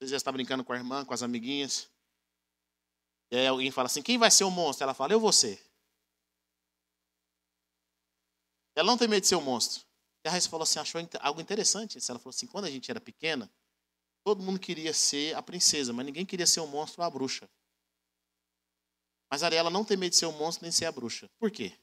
[0.00, 1.90] às já está brincando com a irmã, com as amiguinhas.
[3.30, 4.84] E aí alguém fala assim: quem vai ser o monstro?
[4.84, 5.60] Ela fala: eu vou ser.
[8.76, 9.84] Ela não tem medo de ser um monstro.
[10.24, 11.98] E a Raíssa falou assim, achou algo interessante.
[12.08, 13.50] Ela falou assim, quando a gente era pequena,
[14.24, 17.48] todo mundo queria ser a princesa, mas ninguém queria ser o monstro ou a bruxa.
[19.30, 21.28] Mas Ariela não tem medo de ser o um monstro nem ser a bruxa.
[21.38, 21.78] Por quê?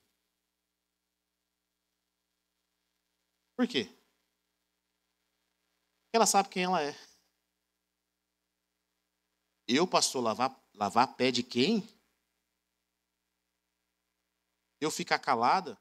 [3.56, 3.86] Por quê?
[6.04, 6.96] Porque ela sabe quem ela é.
[9.68, 11.88] Eu, pastor, lavar, lavar pé de quem?
[14.80, 15.80] Eu ficar calada?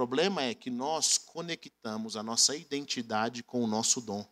[0.00, 4.26] problema é que nós conectamos a nossa identidade com o nosso dom.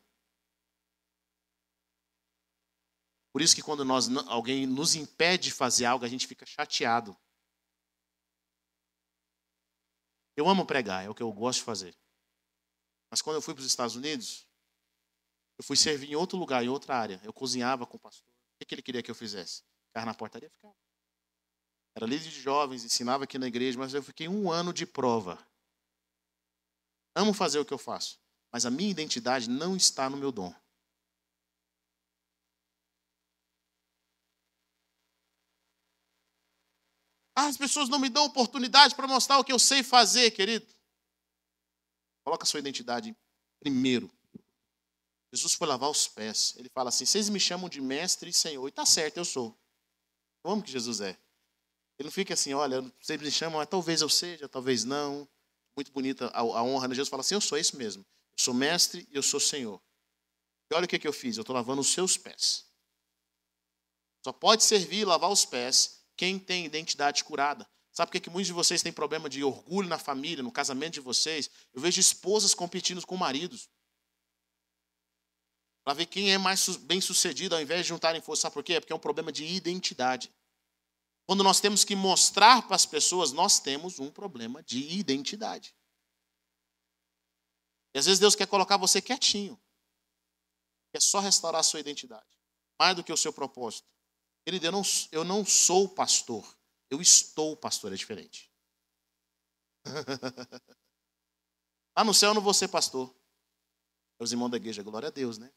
[3.32, 7.16] Por isso que quando nós, alguém nos impede de fazer algo, a gente fica chateado.
[10.36, 11.96] Eu amo pregar, é o que eu gosto de fazer.
[13.10, 14.46] Mas quando eu fui para os Estados Unidos,
[15.58, 17.20] eu fui servir em outro lugar, em outra área.
[17.24, 18.32] Eu cozinhava com o pastor.
[18.60, 19.62] O que ele queria que eu fizesse?
[19.86, 20.48] Ficar na portaria?
[20.50, 20.74] Ficava.
[21.94, 25.36] Era líder de jovens, ensinava aqui na igreja, mas eu fiquei um ano de prova.
[27.16, 28.20] Amo fazer o que eu faço,
[28.52, 30.54] mas a minha identidade não está no meu dom.
[37.38, 40.66] Ah, as pessoas não me dão oportunidade para mostrar o que eu sei fazer, querido.
[42.24, 43.16] Coloca a sua identidade
[43.60, 44.10] primeiro.
[45.32, 46.54] Jesus foi lavar os pés.
[46.56, 48.66] Ele fala assim: vocês me chamam de mestre e senhor.
[48.66, 49.56] E está certo, eu sou.
[50.42, 51.16] Amo que Jesus é.
[51.96, 55.28] Ele não fica assim, olha, vocês me chamam, mas talvez eu seja, talvez não
[55.76, 56.94] muito bonita a, a honra, né?
[56.96, 58.02] Jesus fala assim: Eu sou isso mesmo.
[58.32, 59.80] Eu sou mestre e eu sou senhor.
[60.72, 62.66] E olha o que, que eu fiz: eu estou lavando os seus pés.
[64.24, 67.66] Só pode servir lavar os pés quem tem identidade curada.
[67.92, 71.00] Sabe por que, muitos de vocês têm problema de orgulho na família, no casamento de
[71.00, 71.48] vocês?
[71.72, 73.70] Eu vejo esposas competindo com maridos.
[75.84, 78.42] Para ver quem é mais bem sucedido, ao invés de juntarem força.
[78.42, 78.80] Sabe por quê?
[78.80, 80.30] Porque é um problema de identidade.
[81.24, 85.74] Quando nós temos que mostrar para as pessoas, nós temos um problema de identidade.
[87.94, 89.58] E às vezes Deus quer colocar você quietinho.
[90.92, 92.26] É só restaurar a sua identidade.
[92.78, 93.88] Mais do que o seu propósito.
[94.48, 94.82] Querido, eu não,
[95.12, 96.56] eu não sou pastor.
[96.88, 98.50] Eu estou pastor, é diferente.
[101.94, 103.14] Lá no céu eu não vou ser pastor.
[104.18, 105.52] Os irmãos da igreja, glória a Deus, né?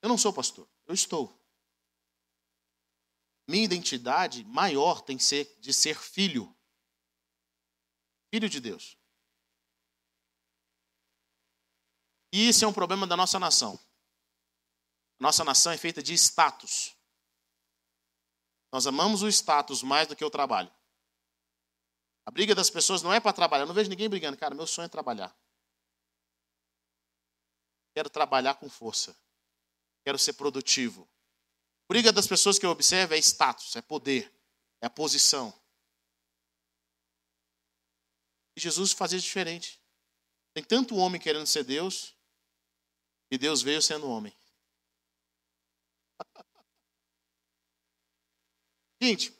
[0.00, 0.66] Eu não sou pastor.
[0.86, 1.38] Eu estou.
[3.46, 6.56] Minha identidade maior tem que ser de ser filho.
[8.32, 8.96] Filho de Deus.
[12.32, 13.78] E isso é um problema da nossa nação.
[15.20, 16.96] Nossa nação é feita de status.
[18.72, 20.72] Nós amamos o status mais do que o trabalho.
[22.24, 23.64] A briga das pessoas não é para trabalhar.
[23.64, 24.36] Eu não vejo ninguém brigando.
[24.36, 25.36] Cara, meu sonho é trabalhar.
[27.94, 29.14] Quero trabalhar com força.
[30.02, 31.06] Quero ser produtivo.
[31.88, 34.32] Briga das pessoas que eu observo é status, é poder,
[34.80, 35.52] é a posição.
[38.56, 39.80] E Jesus fazia diferente.
[40.54, 42.14] Tem tanto homem querendo ser Deus,
[43.30, 44.32] e Deus veio sendo homem.
[49.00, 49.34] Gente,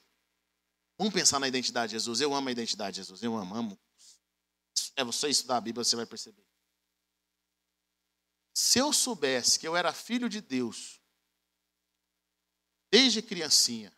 [0.97, 2.19] vamos pensar na identidade de Jesus.
[2.19, 3.21] Eu amo a identidade de Jesus.
[3.21, 3.79] Eu amo, amo.
[4.95, 6.45] É você estudar a Bíblia, você vai perceber.
[8.53, 10.99] Se eu soubesse que eu era filho de Deus,
[12.91, 13.95] desde criancinha,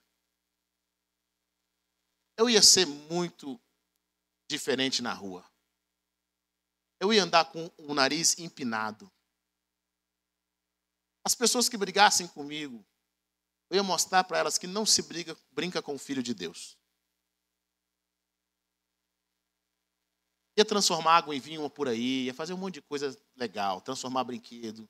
[2.38, 3.60] eu ia ser muito
[4.50, 5.50] diferente na rua.
[7.00, 9.12] Eu ia andar com o nariz empinado.
[11.26, 12.86] As pessoas que brigassem comigo,
[13.70, 16.78] eu ia mostrar para elas que não se briga, brinca com o filho de Deus.
[20.56, 24.24] Ia transformar água em vinho por aí, ia fazer um monte de coisa legal, transformar
[24.24, 24.88] brinquedo.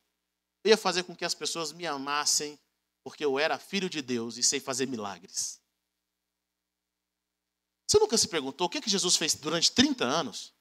[0.64, 2.60] Eu ia fazer com que as pessoas me amassem,
[3.04, 5.62] porque eu era filho de Deus e sei fazer milagres.
[7.88, 10.53] Você nunca se perguntou o que, é que Jesus fez durante 30 anos?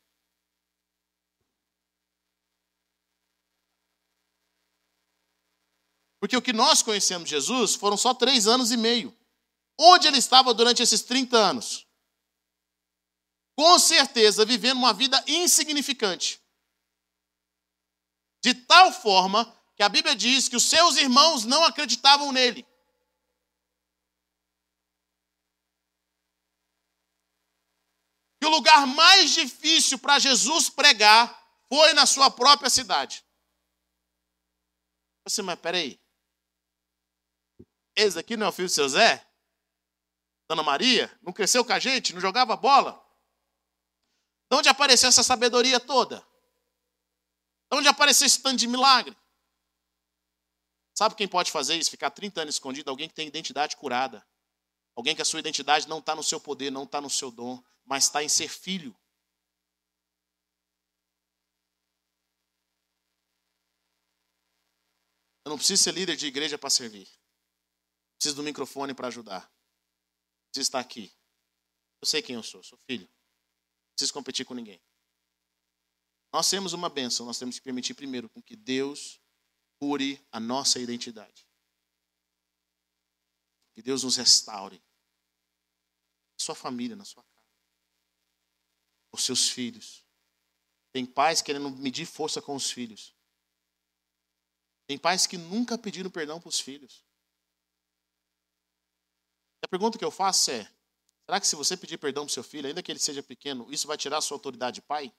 [6.23, 9.13] Porque o que nós conhecemos Jesus foram só três anos e meio.
[9.77, 11.85] Onde ele estava durante esses 30 anos?
[13.55, 16.43] com certeza vivendo uma vida insignificante.
[18.43, 19.45] De tal forma
[19.77, 22.67] que a Bíblia diz que os seus irmãos não acreditavam nele.
[28.41, 33.25] Que o lugar mais difícil para Jesus pregar foi na sua própria cidade.
[35.25, 36.02] Você, mas peraí.
[37.95, 39.27] Esse aqui não é o filho do seu Zé?
[40.49, 41.11] Dona Maria?
[41.23, 42.13] Não cresceu com a gente?
[42.13, 43.03] Não jogava bola?
[44.51, 46.21] De onde apareceu essa sabedoria toda?
[47.71, 49.17] De onde apareceu esse tanto de milagre?
[50.95, 51.91] Sabe quem pode fazer isso?
[51.91, 52.91] Ficar 30 anos escondido?
[52.91, 54.27] Alguém que tem identidade curada.
[54.95, 57.63] Alguém que a sua identidade não está no seu poder, não está no seu dom,
[57.85, 58.95] mas está em ser filho.
[65.45, 67.09] Eu não preciso ser líder de igreja para servir.
[68.23, 69.53] Preciso do microfone para ajudar.
[70.53, 71.13] Preciso estar aqui.
[72.01, 73.05] Eu sei quem eu sou, sou filho.
[73.05, 74.81] Não preciso competir com ninguém.
[76.33, 79.21] Nós temos uma bênção, nós temos que permitir primeiro com que Deus
[79.81, 81.45] cure a nossa identidade.
[83.75, 84.81] Que Deus nos restaure.
[86.39, 87.49] Sua família, na sua casa.
[89.11, 90.05] Os seus filhos.
[90.93, 93.17] Tem pais querendo medir força com os filhos.
[94.87, 97.05] Tem pais que nunca pediram perdão para os filhos.
[99.63, 100.65] A pergunta que eu faço é:
[101.25, 103.87] será que se você pedir perdão para seu filho, ainda que ele seja pequeno, isso
[103.87, 105.13] vai tirar a sua autoridade de pai?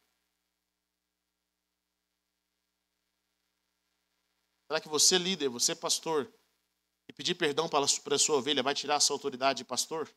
[4.67, 6.33] Será que você, líder, você, pastor,
[7.07, 10.09] e pedir perdão para a sua ovelha vai tirar a sua autoridade de pastor?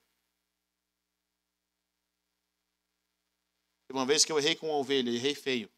[3.90, 5.70] Uma vez que eu errei com uma ovelha, errei feio.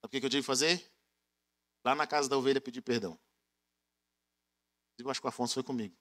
[0.00, 0.90] Sabe o que eu tive que fazer?
[1.84, 3.18] Lá na casa da ovelha pedir perdão.
[5.06, 5.96] Eu acho que o Afonso foi comigo.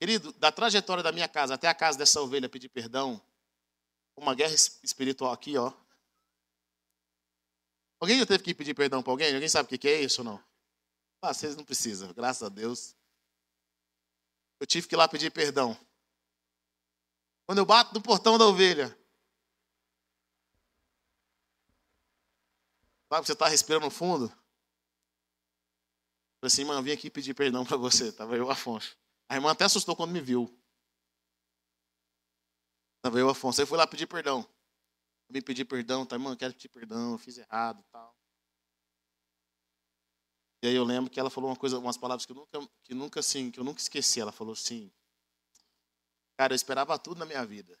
[0.00, 3.22] Querido, da trajetória da minha casa até a casa dessa ovelha pedir perdão,
[4.16, 5.72] uma guerra espiritual aqui, ó.
[8.00, 9.32] Alguém já teve que pedir perdão para alguém?
[9.32, 10.44] Alguém sabe o que é isso ou não?
[11.20, 12.96] Ah, vocês não precisam, graças a Deus.
[14.58, 15.78] Eu tive que ir lá pedir perdão.
[17.46, 18.96] Quando eu bato no portão da ovelha,
[23.12, 24.32] Sabe, você está respirando fundo?
[26.42, 28.08] Falei assim, irmã, vim aqui pedir perdão para você.
[28.08, 28.98] Estava eu, Afonso.
[29.28, 30.52] A irmã até assustou quando me viu.
[32.96, 33.60] Estava eu, Afonso.
[33.60, 34.40] Aí fui lá pedir perdão.
[35.28, 38.12] Eu vim pedir perdão, tá, irmã, quero pedir perdão, eu fiz errado tal.
[40.64, 42.92] E aí eu lembro que ela falou uma coisa, umas palavras que eu nunca, que
[42.92, 44.20] nunca assim, que eu nunca esqueci.
[44.20, 44.92] Ela falou assim,
[46.36, 47.78] cara, eu esperava tudo na minha vida.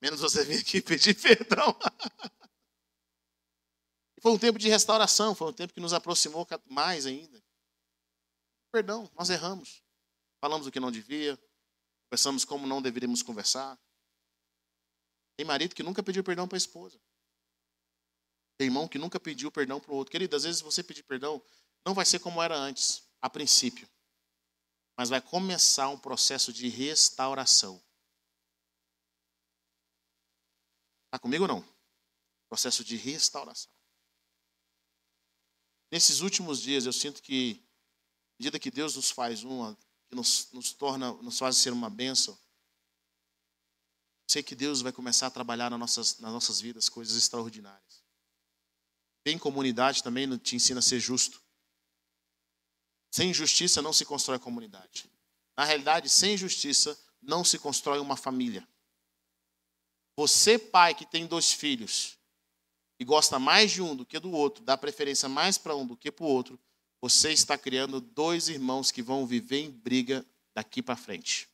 [0.00, 1.76] Menos você vir aqui pedir perdão.
[4.20, 7.42] Foi um tempo de restauração, foi um tempo que nos aproximou mais ainda.
[8.70, 9.82] Perdão, nós erramos.
[10.40, 11.38] Falamos o que não devia,
[12.08, 13.78] conversamos como não deveríamos conversar.
[15.36, 17.00] Tem marido que nunca pediu perdão para a esposa.
[18.58, 20.12] Tem irmão que nunca pediu perdão para o outro.
[20.12, 21.42] Querido, às vezes você pedir perdão
[21.84, 23.88] não vai ser como era antes, a princípio.
[24.98, 27.82] Mas vai começar um processo de restauração.
[31.06, 31.64] Está comigo ou não?
[32.50, 33.79] Processo de restauração.
[35.90, 37.60] Nesses últimos dias, eu sinto que,
[38.34, 39.76] à medida que Deus nos faz uma,
[40.08, 42.38] que nos, nos torna, nos faz ser uma bênção,
[44.28, 48.04] sei que Deus vai começar a trabalhar nas nossas, nas nossas vidas coisas extraordinárias.
[49.24, 51.42] Tem comunidade também te ensina a ser justo.
[53.10, 55.10] Sem justiça não se constrói comunidade.
[55.56, 58.66] Na realidade, sem justiça não se constrói uma família.
[60.16, 62.16] Você, pai que tem dois filhos,
[63.00, 65.96] e gosta mais de um do que do outro, dá preferência mais para um do
[65.96, 66.60] que para o outro,
[67.00, 70.24] você está criando dois irmãos que vão viver em briga
[70.54, 71.48] daqui para frente.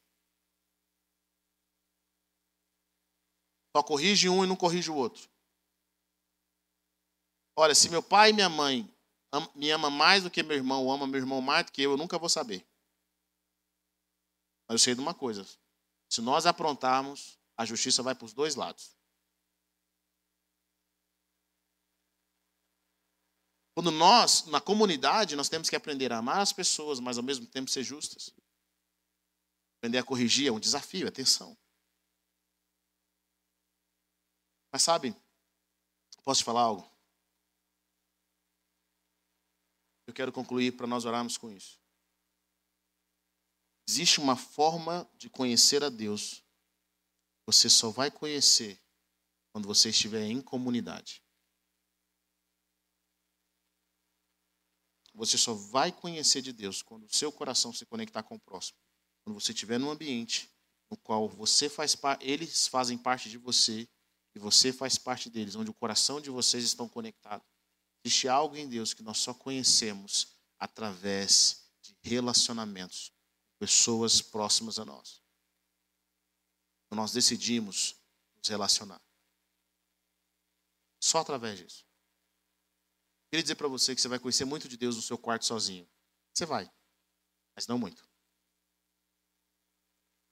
[3.76, 5.30] Só corrige um e não corrige o outro.
[7.55, 8.92] Olha, se meu pai e minha mãe
[9.55, 11.92] me ama mais do que meu irmão, ou ama meu irmão mais do que eu,
[11.92, 12.66] eu nunca vou saber.
[14.66, 15.47] Mas eu sei de uma coisa:
[16.09, 18.97] se nós aprontarmos, a justiça vai para os dois lados.
[23.77, 27.47] Quando nós, na comunidade, nós temos que aprender a amar as pessoas, mas ao mesmo
[27.47, 28.35] tempo ser justas.
[29.77, 31.55] Aprender a corrigir é um desafio, atenção.
[34.72, 35.14] Mas sabe,
[36.24, 36.91] posso te falar algo?
[40.07, 41.79] Eu quero concluir para nós orarmos com isso.
[43.87, 46.43] Existe uma forma de conhecer a Deus.
[47.45, 48.83] Você só vai conhecer
[49.53, 51.26] quando você estiver em comunidade.
[55.17, 58.79] Você só vai conhecer de Deus quando o seu coração se conectar com o próximo.
[59.25, 60.49] quando você estiver num ambiente
[60.89, 63.89] no qual você faz eles fazem parte de você
[64.35, 67.47] e você faz parte deles, onde o coração de vocês estão conectados.
[68.05, 73.11] Existe algo em Deus que nós só conhecemos através de relacionamentos
[73.49, 75.23] com pessoas próximas a nós.
[76.91, 77.97] Nós decidimos
[78.37, 79.01] nos relacionar.
[81.01, 81.86] Só através disso.
[83.31, 85.89] Queria dizer para você que você vai conhecer muito de Deus no seu quarto sozinho.
[86.33, 86.70] Você vai,
[87.55, 88.07] mas não muito.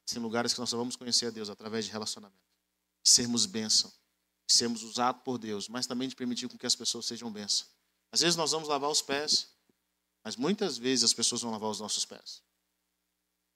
[0.07, 2.41] Tem lugares que nós só vamos conhecer a Deus através de relacionamento.
[3.03, 3.91] De sermos bênção.
[4.47, 7.67] De sermos usados por Deus, mas também de permitir com que as pessoas sejam bênção.
[8.13, 9.49] Às vezes nós vamos lavar os pés,
[10.23, 12.43] mas muitas vezes as pessoas vão lavar os nossos pés.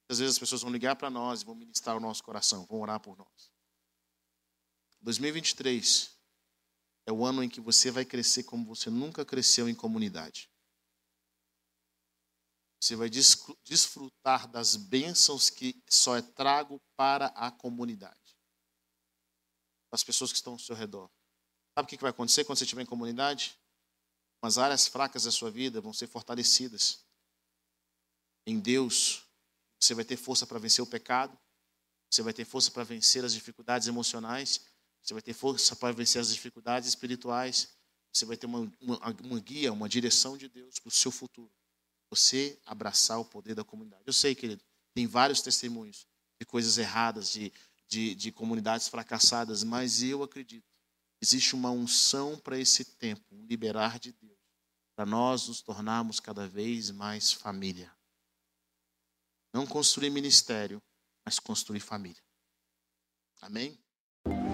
[0.08, 2.80] Às vezes as pessoas vão ligar para nós e vão ministrar o nosso coração, vão
[2.80, 3.52] orar por nós.
[5.02, 6.17] 2023
[7.08, 10.50] é o ano em que você vai crescer como você nunca cresceu em comunidade.
[12.78, 18.36] Você vai desfrutar das bênçãos que só é trago para a comunidade.
[19.90, 21.10] As pessoas que estão ao seu redor.
[21.74, 23.58] Sabe o que vai acontecer quando você estiver em comunidade?
[24.42, 27.06] As áreas fracas da sua vida vão ser fortalecidas.
[28.46, 29.24] Em Deus,
[29.80, 31.36] você vai ter força para vencer o pecado.
[32.10, 34.60] Você vai ter força para vencer as dificuldades emocionais.
[35.08, 37.70] Você vai ter força para vencer as dificuldades espirituais.
[38.12, 41.50] Você vai ter uma, uma, uma guia, uma direção de Deus para o seu futuro
[42.10, 44.02] você abraçar o poder da comunidade.
[44.06, 44.62] Eu sei, querido,
[44.94, 46.06] tem vários testemunhos
[46.38, 47.50] de coisas erradas, de,
[47.86, 50.66] de, de comunidades fracassadas, mas eu acredito.
[51.22, 54.38] Existe uma unção para esse tempo, um liberar de Deus,
[54.94, 57.90] para nós nos tornarmos cada vez mais família.
[59.54, 60.82] Não construir ministério,
[61.24, 62.22] mas construir família.
[63.40, 63.78] Amém?